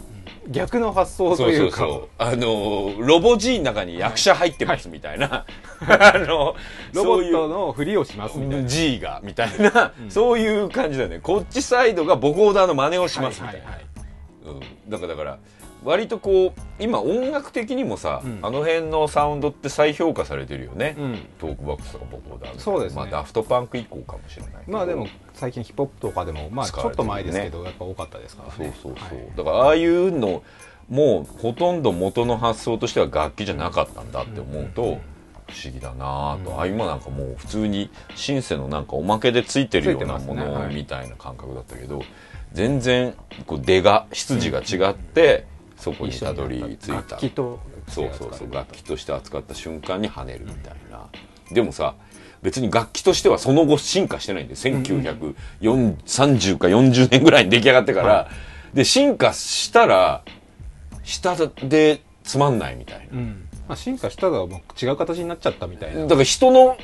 [0.51, 2.09] 逆の発想そうそうというかそう。
[2.17, 5.45] あのロボ G の中に役者入ってますみたいな、
[5.79, 6.55] あの
[6.93, 8.67] ロボットのふりをしますみたいな。
[8.67, 11.19] G がみたいな、そういう感じだよね。
[11.19, 14.59] こっちサイドがボコーダーの真似をしますみたいな、うん、
[14.89, 15.39] だからだから
[15.83, 18.39] 割とこう今音楽的にもさ、うん。
[18.41, 21.19] あの辺のサウンドって再評価されてるよね、うん。
[21.39, 23.01] トークバックスとかボコーダーみたいなそうですね。
[23.01, 24.77] まあダフトパンク以降かもしれないけど。
[24.77, 28.51] まあでも最近ヒップホップとかでもまあちょっと前ですけどやっぱ多かったですから。
[28.51, 29.37] そうねそうそう、はい。
[29.37, 30.43] だからああいうの
[30.89, 42.03] もうほとんど元の発想としては楽器じゃなかったんだって思うと、不思議だなぁと、あ今なんかもう普通にシンセのなんかおまけでついてるようなものみたいな感覚だったけど、
[42.51, 43.13] 全然
[43.47, 45.45] こう出が出自が違って、
[45.81, 46.93] そこにたどり着いた。
[46.93, 51.07] 楽器とそうそうそう楽器として扱った瞬間に跳ねるみたいな、
[51.51, 51.95] でもさ
[52.41, 58.29] 別に楽器としてはその後進化してないんで1930か40年ぐらいに出来上がってから、
[58.73, 60.23] で進化したら
[61.03, 63.47] 下でつまんないみたいな、うん。
[63.67, 66.03] まあ、進化したらもう違う形になっちゃったみたいな。
[66.03, 66.77] だから人の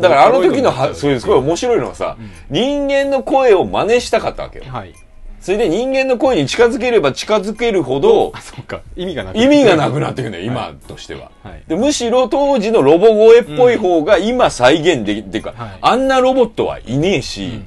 [0.00, 2.16] だからあの時のはそういうすごい面白いのはさ、
[2.50, 4.64] 人間の声を真似したかったわけよ。
[4.66, 4.94] はい
[5.42, 8.80] それで人間の声に近づければ近づけるほどあそうか。
[8.94, 11.32] 意味がなく意味がなくなってくるのよ、今としては。
[11.42, 11.64] はい。
[11.66, 15.78] でむしろ当時のロボ声っぽい方が今再現でき、てか、はい。
[15.80, 17.60] あんなロボットはいねえし、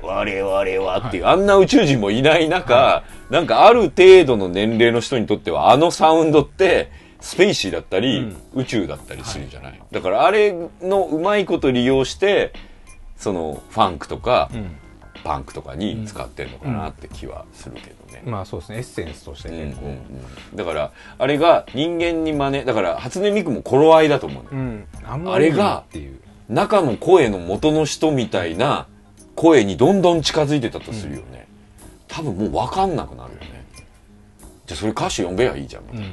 [0.00, 0.52] 我々
[0.86, 9.82] はっていう、あんな宇宙人もいない中、なんかある程度の年齢の人にとってはあのサウンドって、スペイシーだったり、宇宙だったりするじゃない。
[9.90, 12.52] だからあれのうまいこと利用して、
[13.16, 14.76] そのファンクとか、うん
[15.26, 18.22] パンクとかに使ってんのかなって気はするけどね。
[18.24, 18.76] まあそうですね。
[18.78, 20.56] エッセンスとしてうんうん結構うん。
[20.56, 24.56] だからあれが人間に真似だから初音ミクも頃合いだと思うのよ。
[24.56, 25.32] うん。
[25.32, 28.86] あれがっていう中の声の元の人みたいな
[29.34, 31.48] 声にどんどん近づいてたとするよね、
[32.06, 33.66] 多分もう分かんなくなるよね。
[34.66, 36.06] じゃあそれ歌手呼べばいいじゃんみたいな、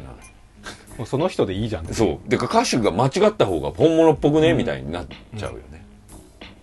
[0.98, 1.86] もうその人でいいじゃん。
[1.94, 2.30] そう。
[2.30, 5.06] でか歌手が間違った方が本物っぽくね、みたいになっ
[5.38, 5.86] ちゃうよね、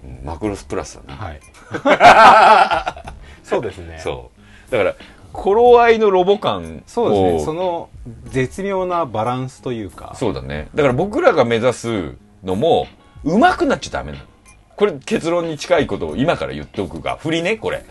[0.05, 0.27] うん。
[0.27, 1.41] マクロスプラスだな、はい
[3.43, 4.31] そうですねそ
[4.69, 4.95] うだから
[5.33, 7.89] 頃合いのロボ感をそうですねその
[8.25, 10.69] 絶妙なバランスというかそうだね。
[10.75, 12.87] だから僕らが目指すのも、
[13.25, 14.25] 上手くなっちゃダメなの。
[14.77, 17.85] これ結論に近いことを今から言っておくが、振りね、これ。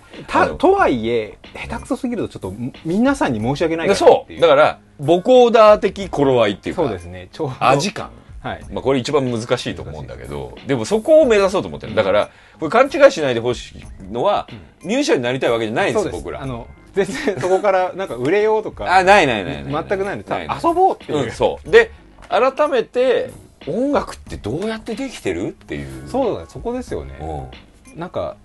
[0.57, 4.49] とはいえ下手くそすぎるとちょっとみ皆さんに申し訳ないでかなっていうそう。
[4.49, 8.09] だから、ボコーダー的頃合いっていうか、そうですねちょうど味感。
[8.41, 11.95] はいまあこれ一番難しいと思うんだけど、でもそこを目指そうと思ってる。
[11.95, 14.47] だから、これ勘違いしないでほしいのは、
[14.83, 16.41] ミュージシャンになりたいわけじゃないんですです僕ら。
[16.41, 19.85] あの全然そこから なんか売れようとかあ、ないないないない。
[19.87, 21.69] 全くないのたないない遊ぼうっていう、うん、そう。
[21.69, 21.91] で、
[22.29, 23.31] 改めて、
[23.67, 26.07] 音楽ってどうやってできてるっていう。
[26.07, 27.99] そうだねそこですよね、うん。
[27.99, 28.37] なんか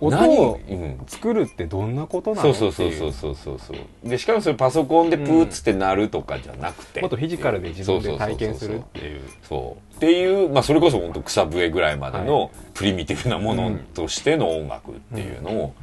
[0.00, 1.00] 音何をうん。
[1.06, 4.08] 作るってどんなことなのそうそうそうそうそうそうそう。
[4.08, 9.22] でしかもそれパソコンでプーッつって鳴るとかじゃなくて、もっとフィジカルで自分で体験するっていう。
[9.42, 9.96] そう。
[9.96, 15.74] っていう、まあ、それこそ本当草笛ぐらいまでのプリミティブなものとしての音楽っていうのを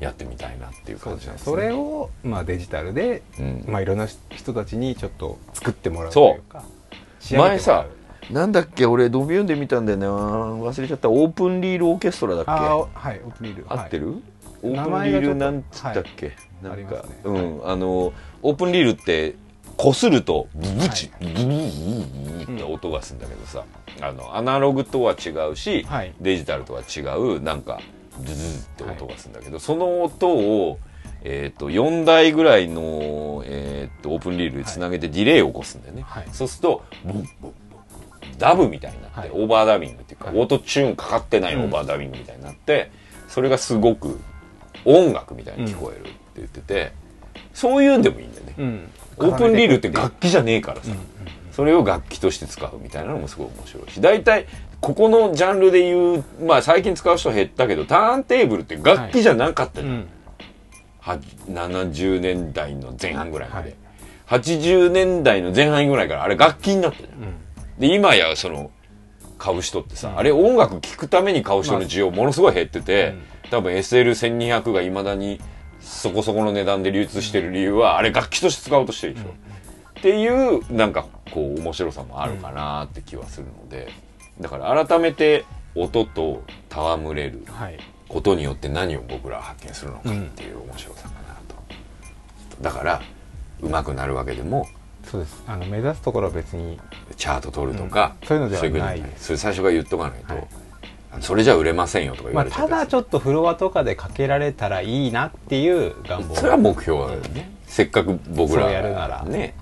[0.00, 3.64] やってみたいなっていう感じなんですそれを、まあ、デジタルで、うん。
[3.68, 6.62] まあ、いろんな人たちにちょっと作ってもらうというか。
[7.30, 7.86] 前さ
[8.32, 10.06] なんだっけ俺ドビューンで見たんだよな。
[10.06, 11.10] 忘れちゃった。
[11.10, 12.50] オープンリールオーケストラだっけ？
[12.50, 13.66] あーはいオープンリール。
[13.68, 14.16] 合ってる、はい。
[14.62, 16.36] オープンリールなんつったっけ、はい。
[16.62, 17.02] なんか、ね。
[17.24, 17.60] うん。
[17.64, 18.12] あの
[18.42, 19.34] オープンリールって
[19.76, 23.64] こするとブブチ、ブブブブブって音がするんだけどさ、
[24.00, 27.80] あのアナログとは違うし、はいデジタルとは違うなんか
[28.22, 30.78] ズズズって音がするんだけど、その音を
[31.22, 37.54] えー、と4台ぐらいの、えー、とオープンリールでつなげてディレイを起こすんだよね、はいそうするとボンボン
[38.40, 39.30] ダブみたいになって、はい。
[39.30, 40.36] オーバーダビングっていうか、はい。
[40.36, 42.90] オートチューンかかってないオーバーダビングみたいになって、
[43.28, 44.18] それがすごく
[44.84, 46.92] 音楽みたいに聞こえるって言ってて、
[47.52, 48.90] そういうんでもいいんだよね、うん。
[49.18, 50.90] オープンリールって楽器じゃねえからさ、
[51.52, 54.46] それを楽器として使うみたいなのもすごい面白いし大体
[54.80, 60.08] ここのジャンルで言うまあ最近使う人減ったけどターンテーブルって楽器じゃなかったじゃん、うん。
[61.00, 61.18] は
[61.50, 63.76] 70年代の前半ぐらいまで、
[64.26, 64.42] はい。
[64.42, 67.34] 80年代の前半ぐらいからあれ楽器になったじゃん、うん
[67.80, 68.70] で今やその
[69.38, 73.14] 買う人ってさ、あれ音楽聴くために買う人の需要ものすごい減ってて、
[73.50, 75.40] 多分 SL1200 がいまだに
[75.80, 79.28] そこそこの値段で流通してる理由は、あれ楽器として使おうとしてるでしょ、
[79.98, 83.88] っていうなんかこう面白さもあるかなって気はするので。
[84.40, 87.78] だから改めて音と戯れるはい。
[88.08, 91.54] ことによって何を僕らは発見するのかっていう面白さかなと、
[92.60, 93.02] だから
[93.60, 94.66] 上手くなるわけでも
[95.10, 95.42] そうです。
[95.48, 96.78] あの目指すところは別に
[97.16, 98.28] チャート取るとか、うん。
[98.28, 99.02] そういうのではない。
[99.02, 100.46] ですそれ最初から言っとかないと、はい。
[101.20, 102.70] それじゃ売れませんよとか言まあ、われちゃったり。
[102.70, 106.36] ただちょっとフロアとかでかけられたらいいなっていう願望。
[106.36, 109.24] それは目標だよね、せっかく僕らやるなら。
[109.24, 109.54] ね。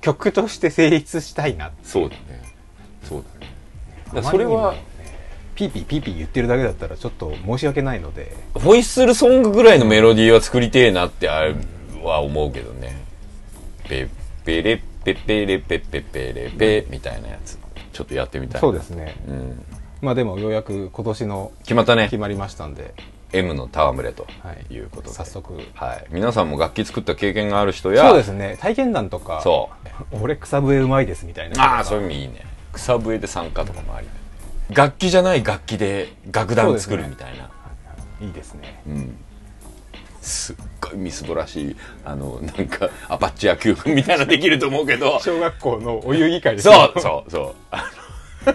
[0.00, 2.42] 曲として成立したいなそうだね。
[3.06, 4.22] そうだね。
[4.22, 4.74] だそれは
[5.54, 8.34] ピーピーピーピー言ってるだけだったらちょっと申し訳ないので。
[8.54, 11.54] ホイッスルソングぐらいのメロディーは作りてえなってあれ
[12.02, 13.04] は思うけどね
[14.44, 17.58] ペレッペペレペペペレペみたいなやつ
[17.92, 19.64] ちょっとやってみたいそうですねうん、
[20.02, 22.94] まあでもようやく今年の決まったね決まりましたんで
[23.32, 24.26] M の戯れと
[24.70, 29.70] いうことで、早速はい、皆さんも楽器作った経験がある人やそうですね体験談とかそ
[30.12, 34.06] う俺草笛うまいですみたいなああそういう意味いいね草笛で参加とかもあり
[34.70, 37.50] 楽器じゃない楽器で楽団作るみたいな
[38.20, 39.16] いいですねうん
[40.24, 45.20] すっごいみすぼらしいあのなんかアパッチ野球部みたいなのできると思うけど。
[45.20, 47.54] 小学校のお遊戯会ですそうそうそ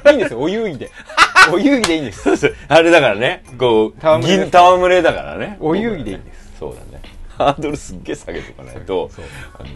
[0.07, 0.09] う。
[0.09, 0.91] いいんですよお遊戯で。
[1.53, 2.55] お遊戯でいいんです。
[2.67, 5.57] あれだからねこう戯戯れだからね。
[5.59, 6.53] お遊戯でいいんです。
[6.59, 7.01] そうだね。
[7.37, 9.09] ハードルすっげえ下げとかないと。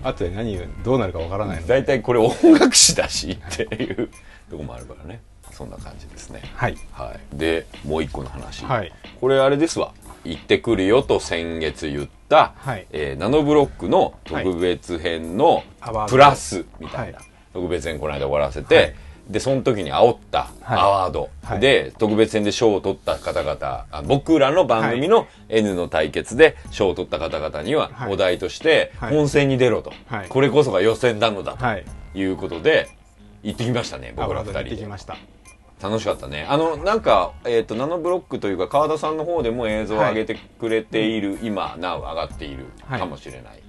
[0.04, 1.70] あとで何どうなるかわからないので。
[1.70, 4.10] 大体これ音楽史だしっていう
[4.50, 5.22] とこもあるからね。
[5.52, 6.42] そんな感じですね。
[6.56, 6.78] はい。
[6.92, 8.92] はい、でもう一個の話、はい。
[9.22, 12.88] これあれですわ行ってくるよと先月言った、はい。
[12.92, 15.64] えーナノブロックの特別編の
[16.08, 17.26] プラスみたいな、はい。
[17.54, 18.96] 特別編この間終わらせて、はい。
[19.30, 20.80] でその時に煽ったはい。
[20.80, 21.30] アワード。
[21.44, 21.60] はい。
[21.60, 28.14] で、特別編で賞を取った方々あ僕らの番組の N の対決で賞を取った方々にははい。
[28.14, 29.16] お題としてはい。
[29.16, 30.28] 本戦に出ろと、はい。
[30.28, 31.86] これこそが予選なのだはい。
[32.14, 32.90] ということで
[33.44, 35.18] 行ってきましたね僕らアワードに行二人でってきました
[35.84, 36.46] 楽しかったね。
[36.48, 43.00] あのなんか、えー、とナノブロックというか川田さんの方でも映像を上げてくれている、今なお上がっているはい。
[43.02, 43.62] かもしれない。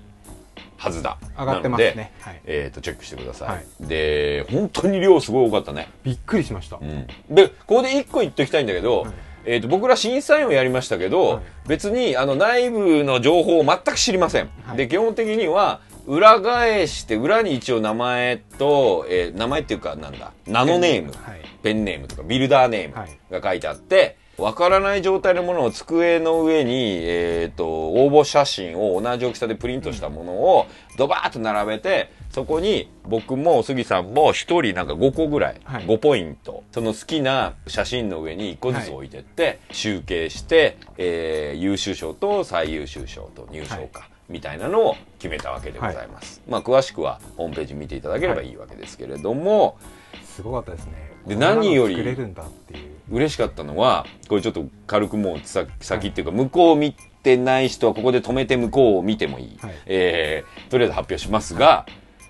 [0.77, 1.19] はずだ。
[1.37, 2.13] 上がってますね。
[2.21, 2.41] はい。
[2.45, 3.65] えー、とチェックしてください、はい。
[3.81, 6.79] で本当に量すごい多かったね、びっくりしました。
[6.81, 9.13] うん、でここで一個言っておきたいんだけど、はい。
[9.47, 11.43] えー、と僕ら審査員をやりましたけど、はい。
[11.67, 14.77] 別にあの内部の情報を全く知りません、はい。
[14.77, 21.41] で基本的には裏返して裏に一応名前と、えー名前っていうかなんだナノネーム、はい。
[21.63, 23.19] ペンネームとかビルダーネーはい。
[23.31, 30.67] ムが書いてあって、わからない状態のものを机の上に、えっ、と、応募写真を同じ大きさでプリントしたものを
[30.99, 35.85] ドバーッと並べて、そこに僕も杉さんも一人なんか5個ぐらい、はい。
[35.85, 44.09] 5ポイント、その好きな写真の上に1個ずつ置いてって、集計して、えー優秀賞と最優秀賞と入賞か。
[44.29, 46.43] みたいなのを決めたわけでございます。
[46.47, 49.79] まあ詳しくはホームページ見ていただければいいわけですけれども、
[50.23, 50.93] すごかったですね。
[51.27, 52.91] で何より作れるんだっていう。
[53.11, 59.75] 嬉しかったのはこれちょっと軽くもう先先っていうか向こうを見てない人はここで止めて向こうを見てもいい、はい。
[59.87, 61.87] えーとりあえず発表しますが、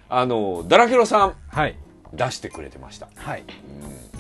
[0.09, 1.35] あのダラケロさん。
[1.48, 1.76] はい。
[2.12, 3.09] 出してくれてました。
[3.16, 3.42] はい。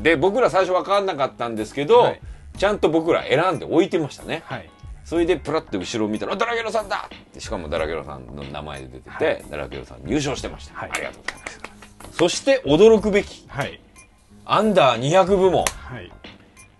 [0.02, 2.20] で僕ら最初分かんなかったんですけど、はい。
[2.58, 4.42] ちゃんと僕ら選んで置いてましたね。
[4.46, 4.68] はい
[5.04, 7.08] それでプラッて後ろを見たらあダラケロさんだ！
[7.12, 9.44] ってしかもダラケロさんの名前で出てて、はい。
[9.50, 11.60] ダラケロさん入賞してました、はいありがとうございます
[12.18, 13.80] そして驚くべきはい。
[14.46, 15.64] アンダー200部門。
[15.64, 16.12] はい。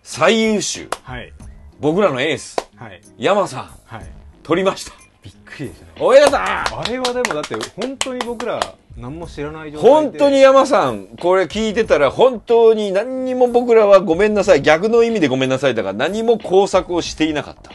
[0.02, 0.88] 最優秀。
[1.02, 1.32] はい。
[1.80, 2.56] 僕らのエース。
[2.76, 3.00] はい。
[3.18, 3.70] 山さん。
[3.86, 4.06] はい。
[4.42, 4.92] 取りました。
[5.22, 5.92] びっくりでしたね。
[5.98, 8.60] おめでとうあれはでもだって本当に僕ら
[8.96, 9.94] 何も知らない状態で。
[9.94, 14.62] 本当に山さんこれ聞いてたら本当に何にも僕らはごめんなさい。
[14.62, 17.72] 逆の意味でごめんなさいだから何も工作をしていなかった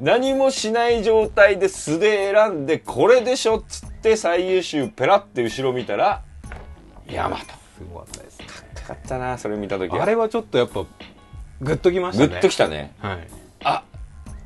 [0.00, 6.22] 何もしない状態で素で選んでこれでしょっつって最優秀ペラって後ろ見たら
[7.06, 8.46] 山とすごかったですね。
[8.46, 8.52] よ
[8.86, 10.02] かったなそれ見た時は。
[10.02, 10.86] あれはちょっとやっぱ
[11.60, 12.28] グッときましたね。
[12.28, 12.94] グッときたね。
[12.98, 13.28] はい。
[13.62, 13.84] あ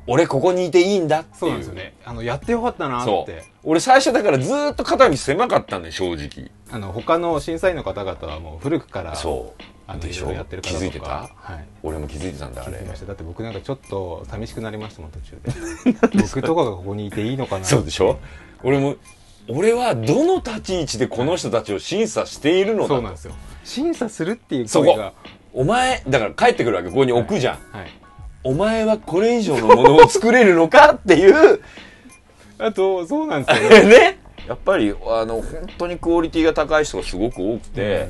[0.07, 1.39] 俺ここにいていいんだっていう。
[1.39, 1.93] そうなんですよね。
[2.03, 3.43] あのやってよかったなって。
[3.63, 6.51] 俺最初だからずーっと肩身狭かったんで正直。
[6.69, 10.25] あの他の審査員の方々はもう古くからそうあのでしょ？
[10.25, 10.79] いろいろやってる方とか。
[10.79, 11.05] 気づいてた？
[11.05, 11.65] はい。
[11.83, 12.79] 俺も気づいてたんだあれ。
[12.79, 16.21] だって僕なんかちょっと寂しくなりましたもん途中で。
[16.21, 18.19] 僕とかがここにいていいのかなそうでしょ？
[18.63, 18.95] 俺も
[19.47, 22.95] 俺はどの立ち位置でこの人たちを審査しているのだと。
[22.95, 23.33] そうなんですよ。
[23.63, 24.85] 審査するっていうそこ。
[24.85, 25.13] 行為が。
[25.53, 27.91] お前だから帰ってくるわけここに置くじゃん、はい。
[28.43, 31.61] お前はこれ以上のものを作れるのかっていう。
[32.57, 38.07] あとそうなんですよねねやっぱりあの本当にクオリティが高い人がすごく多くて、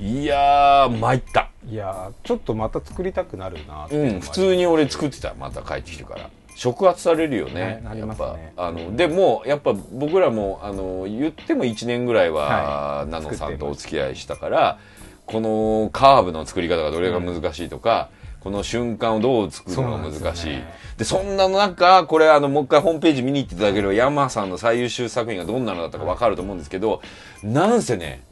[0.00, 1.50] いやー参った。
[1.68, 6.30] いやーちょっとまた作りたくなるなうん、普通に俺作ってたまた帰ってきてから。
[6.56, 7.98] 触発されるよねね。
[7.98, 8.36] やっぱ。
[8.56, 13.10] あのでもやっぱ僕らもあの言っても1年ぐらいは、はい。
[13.10, 14.78] ナノさんとお付き合いしたから
[15.26, 18.08] このカーブの作り方がどれが難しいとか、
[18.40, 20.46] この瞬間をどう作るのが難しい。
[20.46, 20.74] でね。
[20.98, 27.02] でそんな中これあのもう一回ホームページ見に行っていただければ山さんの最優秀作品がどんなのだったか分かると思うんですけど、
[27.42, 28.22] なんせね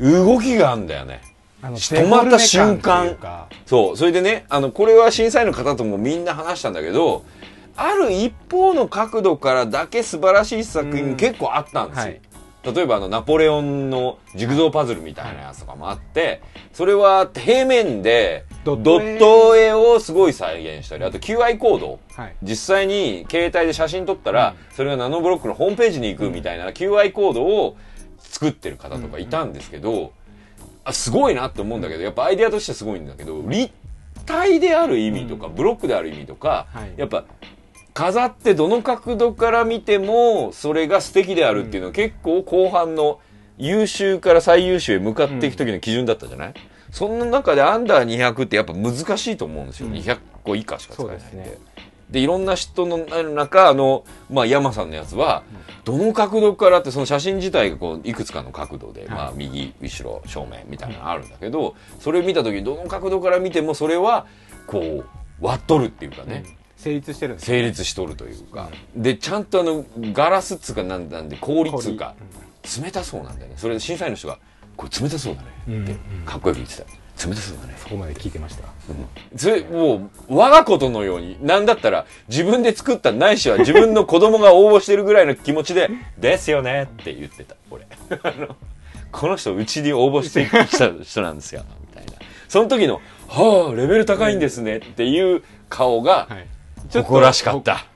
[0.00, 1.20] 動きがあるんだよね。
[1.62, 3.16] 止まった瞬間。
[3.64, 3.96] そう。
[3.96, 7.24] それでね、あの、これは審査員の方ともみんな話したんだけど、
[7.76, 11.16] ある一方の角度からだけ素晴らしい作品うん。
[11.16, 12.04] 結構あったんですよ。
[12.04, 12.20] はい。
[12.74, 16.42] 例えばあの、ナポレオンのジグゾーパズルみたいなやつとかもあって、
[16.72, 19.14] それは平面でドドット絵。
[19.14, 22.00] ット絵をすごい再現したり、あと QI コード。
[22.16, 22.36] はい。
[22.42, 27.76] 実際に携帯で写真撮ったら、それがナノブロックのホームページに行くみたいな QI コードを
[28.18, 30.12] 作ってる方とかいたんですけど、
[30.84, 33.72] あすごいなって思うんだけどやっぱアイデアとしてすごいんだけど立
[34.24, 36.92] 体である意味とか、ブロックである意味とか、はい。
[36.96, 37.24] やっぱ
[37.94, 43.20] 飾ってどの角度から見てもそれが素敵であるっていうのは結構後半の
[43.56, 46.54] 優秀から最優秀へ向かっていく時の基準だったじゃない、
[46.90, 51.58] そんな中でアンダー200ってやっぱ難しいと思うんですよ、200個以下しか使えないんで
[52.10, 55.42] でいろんな人の中あの、まあ、山さんのやつは、
[55.84, 64.26] どの角度からってその写真自体がこういくつかの角度で、まあ、右後ろ正面みたいなのあるんだけど、それを見た時にどの角度から見てもそれは
[64.66, 65.04] こう
[65.40, 66.44] 割っとるっていうかね、
[66.76, 72.14] 成立してるんです成立しとるというか、でちゃんとあのガラスっつうかなんなんで氷っつうか、
[72.82, 73.54] 冷たそうなんだよね。
[73.56, 74.38] それで審査員の人が
[74.76, 76.84] 「これ冷たそうだね」ってかっこよく言ってた
[77.24, 77.74] 冷たそうだね。
[77.78, 78.68] そこまで聞いてました。
[79.36, 85.88] それもう我がことのようになんだったら自分で作ったないしは自分の子供が応募してるぐらいの気持ちで
[86.18, 87.86] 「ですよね」って言ってた俺。
[89.12, 92.12] この人うちに応募してきた人なんですよみたいな。
[92.48, 96.46] その時の「はあレベル高いんですね」っていう顔がはい。
[96.92, 97.86] 誇らしかった、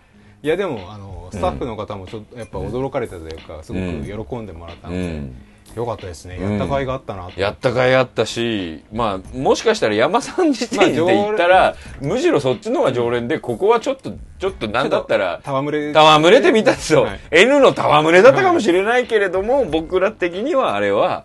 [0.42, 5.34] いやでもあのスタッフの方もちょっとやっぱ驚かれたというかすごく喜んでもらったので、うん
[5.76, 6.40] よかったですね。
[6.40, 17.20] やった甲斐があったなと、やった甲斐あったし、まあ、もしかしたら山さん時点で言ったら、むしろそっちの方が常連で、ここはちょっと、ちょっとなんだったら、戯れ戯れてみたんですよ、はい。
[17.30, 21.24] N の戯れだったかもしれないけれども、僕ら的にはあれはは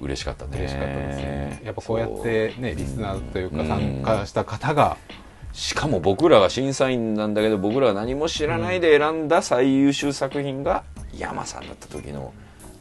[0.00, 0.58] 嬉しかったね。
[0.58, 1.62] 嬉しかったですね。
[1.64, 4.96] やっぱこうやってねリスナーというかうん参加した方が。
[5.52, 10.82] しかも僕らが審査員なんだけど、僕らが何も知らないで選んだ最優秀作品が
[11.16, 12.32] 山さんだった時の、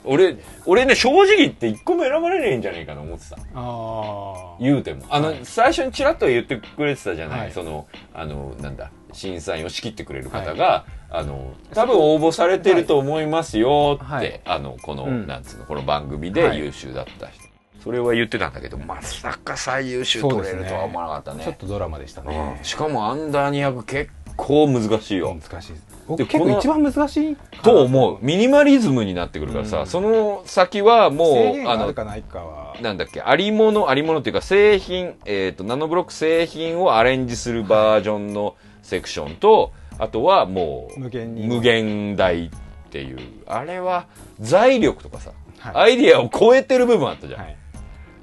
[0.06, 3.38] 俺、俺ね、正直言って一個も選ばれねえんじゃねえかな思ってた。
[3.56, 5.04] あ言うても。
[5.10, 5.40] あの、はい。
[5.44, 7.52] 最初にちらっと言ってくれてたじゃない、はい。
[7.52, 14.42] そのあのなんだ審査員を仕切ってくれる方が、あの多分応募されてると思いますよって、はい。
[14.46, 15.28] あのこの、うん。
[15.28, 16.58] なんつうのこの番組はい。
[16.58, 17.44] で優秀だった人、
[17.84, 21.44] それは言ってたんだけどまさか最優秀取れるとは思わなかったね。
[21.44, 22.58] ちょっとドラマでしたね。
[22.60, 22.64] うん。
[22.64, 25.74] しかもアンダー200結構難しいよ、難しい。
[25.74, 28.18] です結構一番難しいと思う。
[28.22, 29.88] ミニマリズムになってくるからさ、うん。
[29.88, 32.76] その先はも制うあのないかは。
[32.82, 41.48] なんだっけ、ありもの、ありものっていうか製品、えっ、と、ナノブロック製品をアレンジするバージョンのセクションと、あとはもう、無限に。
[41.48, 42.50] 無限大っ
[42.92, 44.08] ていう、あれは
[44.40, 45.76] 財力とかさ、はい。
[45.76, 47.42] アイディアを超えてる部分あったじゃん。
[47.42, 47.58] はい。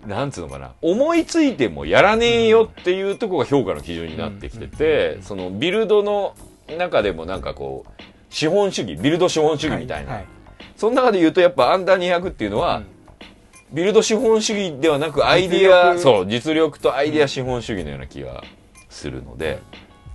[0.07, 6.35] なんつうのかな、思いついてもやらねえよっていうとこが評価の基準になってきてて、そのビルドの
[6.77, 10.15] 中でもなんかこう、資本主義、ビルド資本主義みたいな。
[10.15, 10.27] はい
[10.77, 12.87] その中で言うとやっぱアンダー200っていうのは、うん。
[13.73, 16.01] ビルド資本主義ではなくアイディア実力。
[16.01, 18.43] そう実力とアイディア資本主義のような気が
[18.89, 19.59] するので、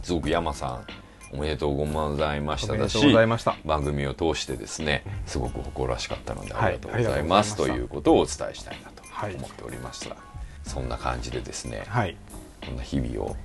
[0.01, 0.85] すごく山さん
[1.33, 2.97] おめでとうございましただし
[3.27, 3.55] ました。
[3.63, 9.35] 番組を通してですねすごく誇らしかったのであはいりがとうございます、ありがとうございということをお伝えしたいなとはい。
[9.35, 10.15] 思っておりますが、
[10.63, 12.17] そんな感じでですねはい。
[12.65, 13.35] こんな日々を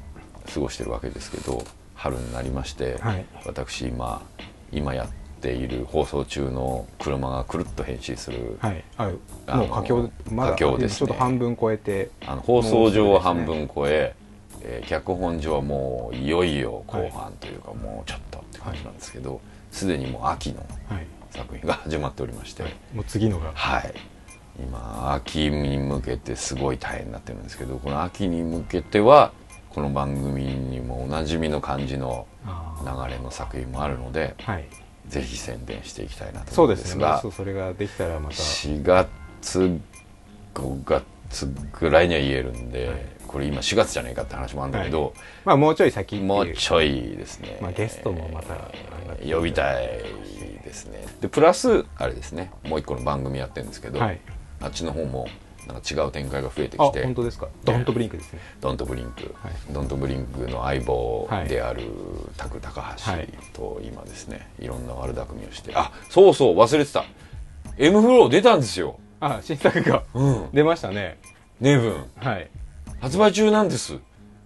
[0.55, 1.63] 過ごしてるわけですけど
[2.01, 3.27] 春になりまして、はい。
[3.45, 4.23] 私今
[4.73, 5.09] 今やっ
[5.43, 8.83] ている放送中の車がくるっと変身する、はい。
[8.97, 10.99] あもう佳境まだ佳境ですね。
[10.99, 14.15] ちょっと半分超えてあの放送上は半分超え
[14.63, 19.41] えー脚本上はもういよいよ後半というか、もうちょっとって感じなんですけど
[19.71, 21.07] すで、にもう秋のはい。
[21.31, 23.53] 作品が始まっておりまして、もう次のが。
[23.55, 23.93] はい。
[24.59, 29.33] 今秋に向けてすごい大変になってるんですけどこの秋に向けては
[29.71, 34.69] この番組にもおなじみの感じのあ流れの作品もあるのでーはい。
[35.07, 37.13] ぜひ宣伝していきたいなとそうで思うんですすがね。
[37.13, 38.35] もうそうそれができたらまた。
[38.35, 39.81] 4月
[40.55, 42.99] 5月ぐらいには言えるんで、はい。
[43.27, 45.15] これ今4月じゃないかって話もあるんだけど、
[45.45, 46.17] まあもうちょい先。
[46.17, 48.55] もうちょいですね、まあゲストもまた
[49.25, 49.87] 呼びたい
[50.65, 51.05] ですね。
[51.21, 52.51] でプラスあれですね。
[52.65, 54.21] もう一個の番組やってるんですけど、はい。
[54.61, 55.29] あっちの方も
[55.73, 57.05] なんか違う展開が増えてあきて。
[57.05, 57.49] 本当ですか。
[57.65, 58.41] ドントブリンクですね。
[58.61, 59.53] ドントブリンク、はい。
[59.73, 61.83] ドントブリンクの相棒である
[62.37, 63.29] タク高橋はい。
[63.53, 64.49] と今ですね。
[64.59, 65.73] いろんな悪巧みをして。
[65.75, 67.05] あそうそう忘れてた。
[67.79, 68.99] M フロー出たんですよ。
[69.21, 70.03] あ新作が。
[70.15, 70.49] うん。
[70.53, 71.19] 出ましたね。
[71.61, 72.05] ネブン。
[72.17, 72.51] はい。
[73.01, 73.99] 発売中なんです。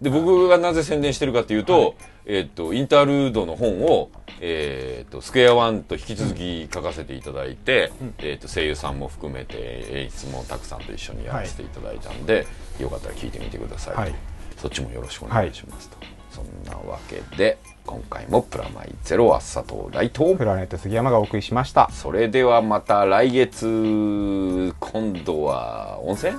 [0.03, 1.95] で僕がなぜ宣伝してるかというと,、はい
[2.27, 4.11] えっとインタールードの本を、
[4.41, 12.47] えっとスクエアワンと引き続き書かせていただいて、えっと声優さんも含めて演出もたくさんと一緒にやらせていただいたんで、
[12.81, 14.15] よかったら聞いてみてくださいと、はい。
[14.57, 15.97] そっちもよろしくお願いしますと、
[16.31, 20.35] そんなわけで今回も「プラマイゼロ」は佐藤大と。
[20.35, 21.91] プラネット杉山がお送りしました。
[21.93, 24.73] それではまた来月。
[24.81, 26.33] 今度は温泉？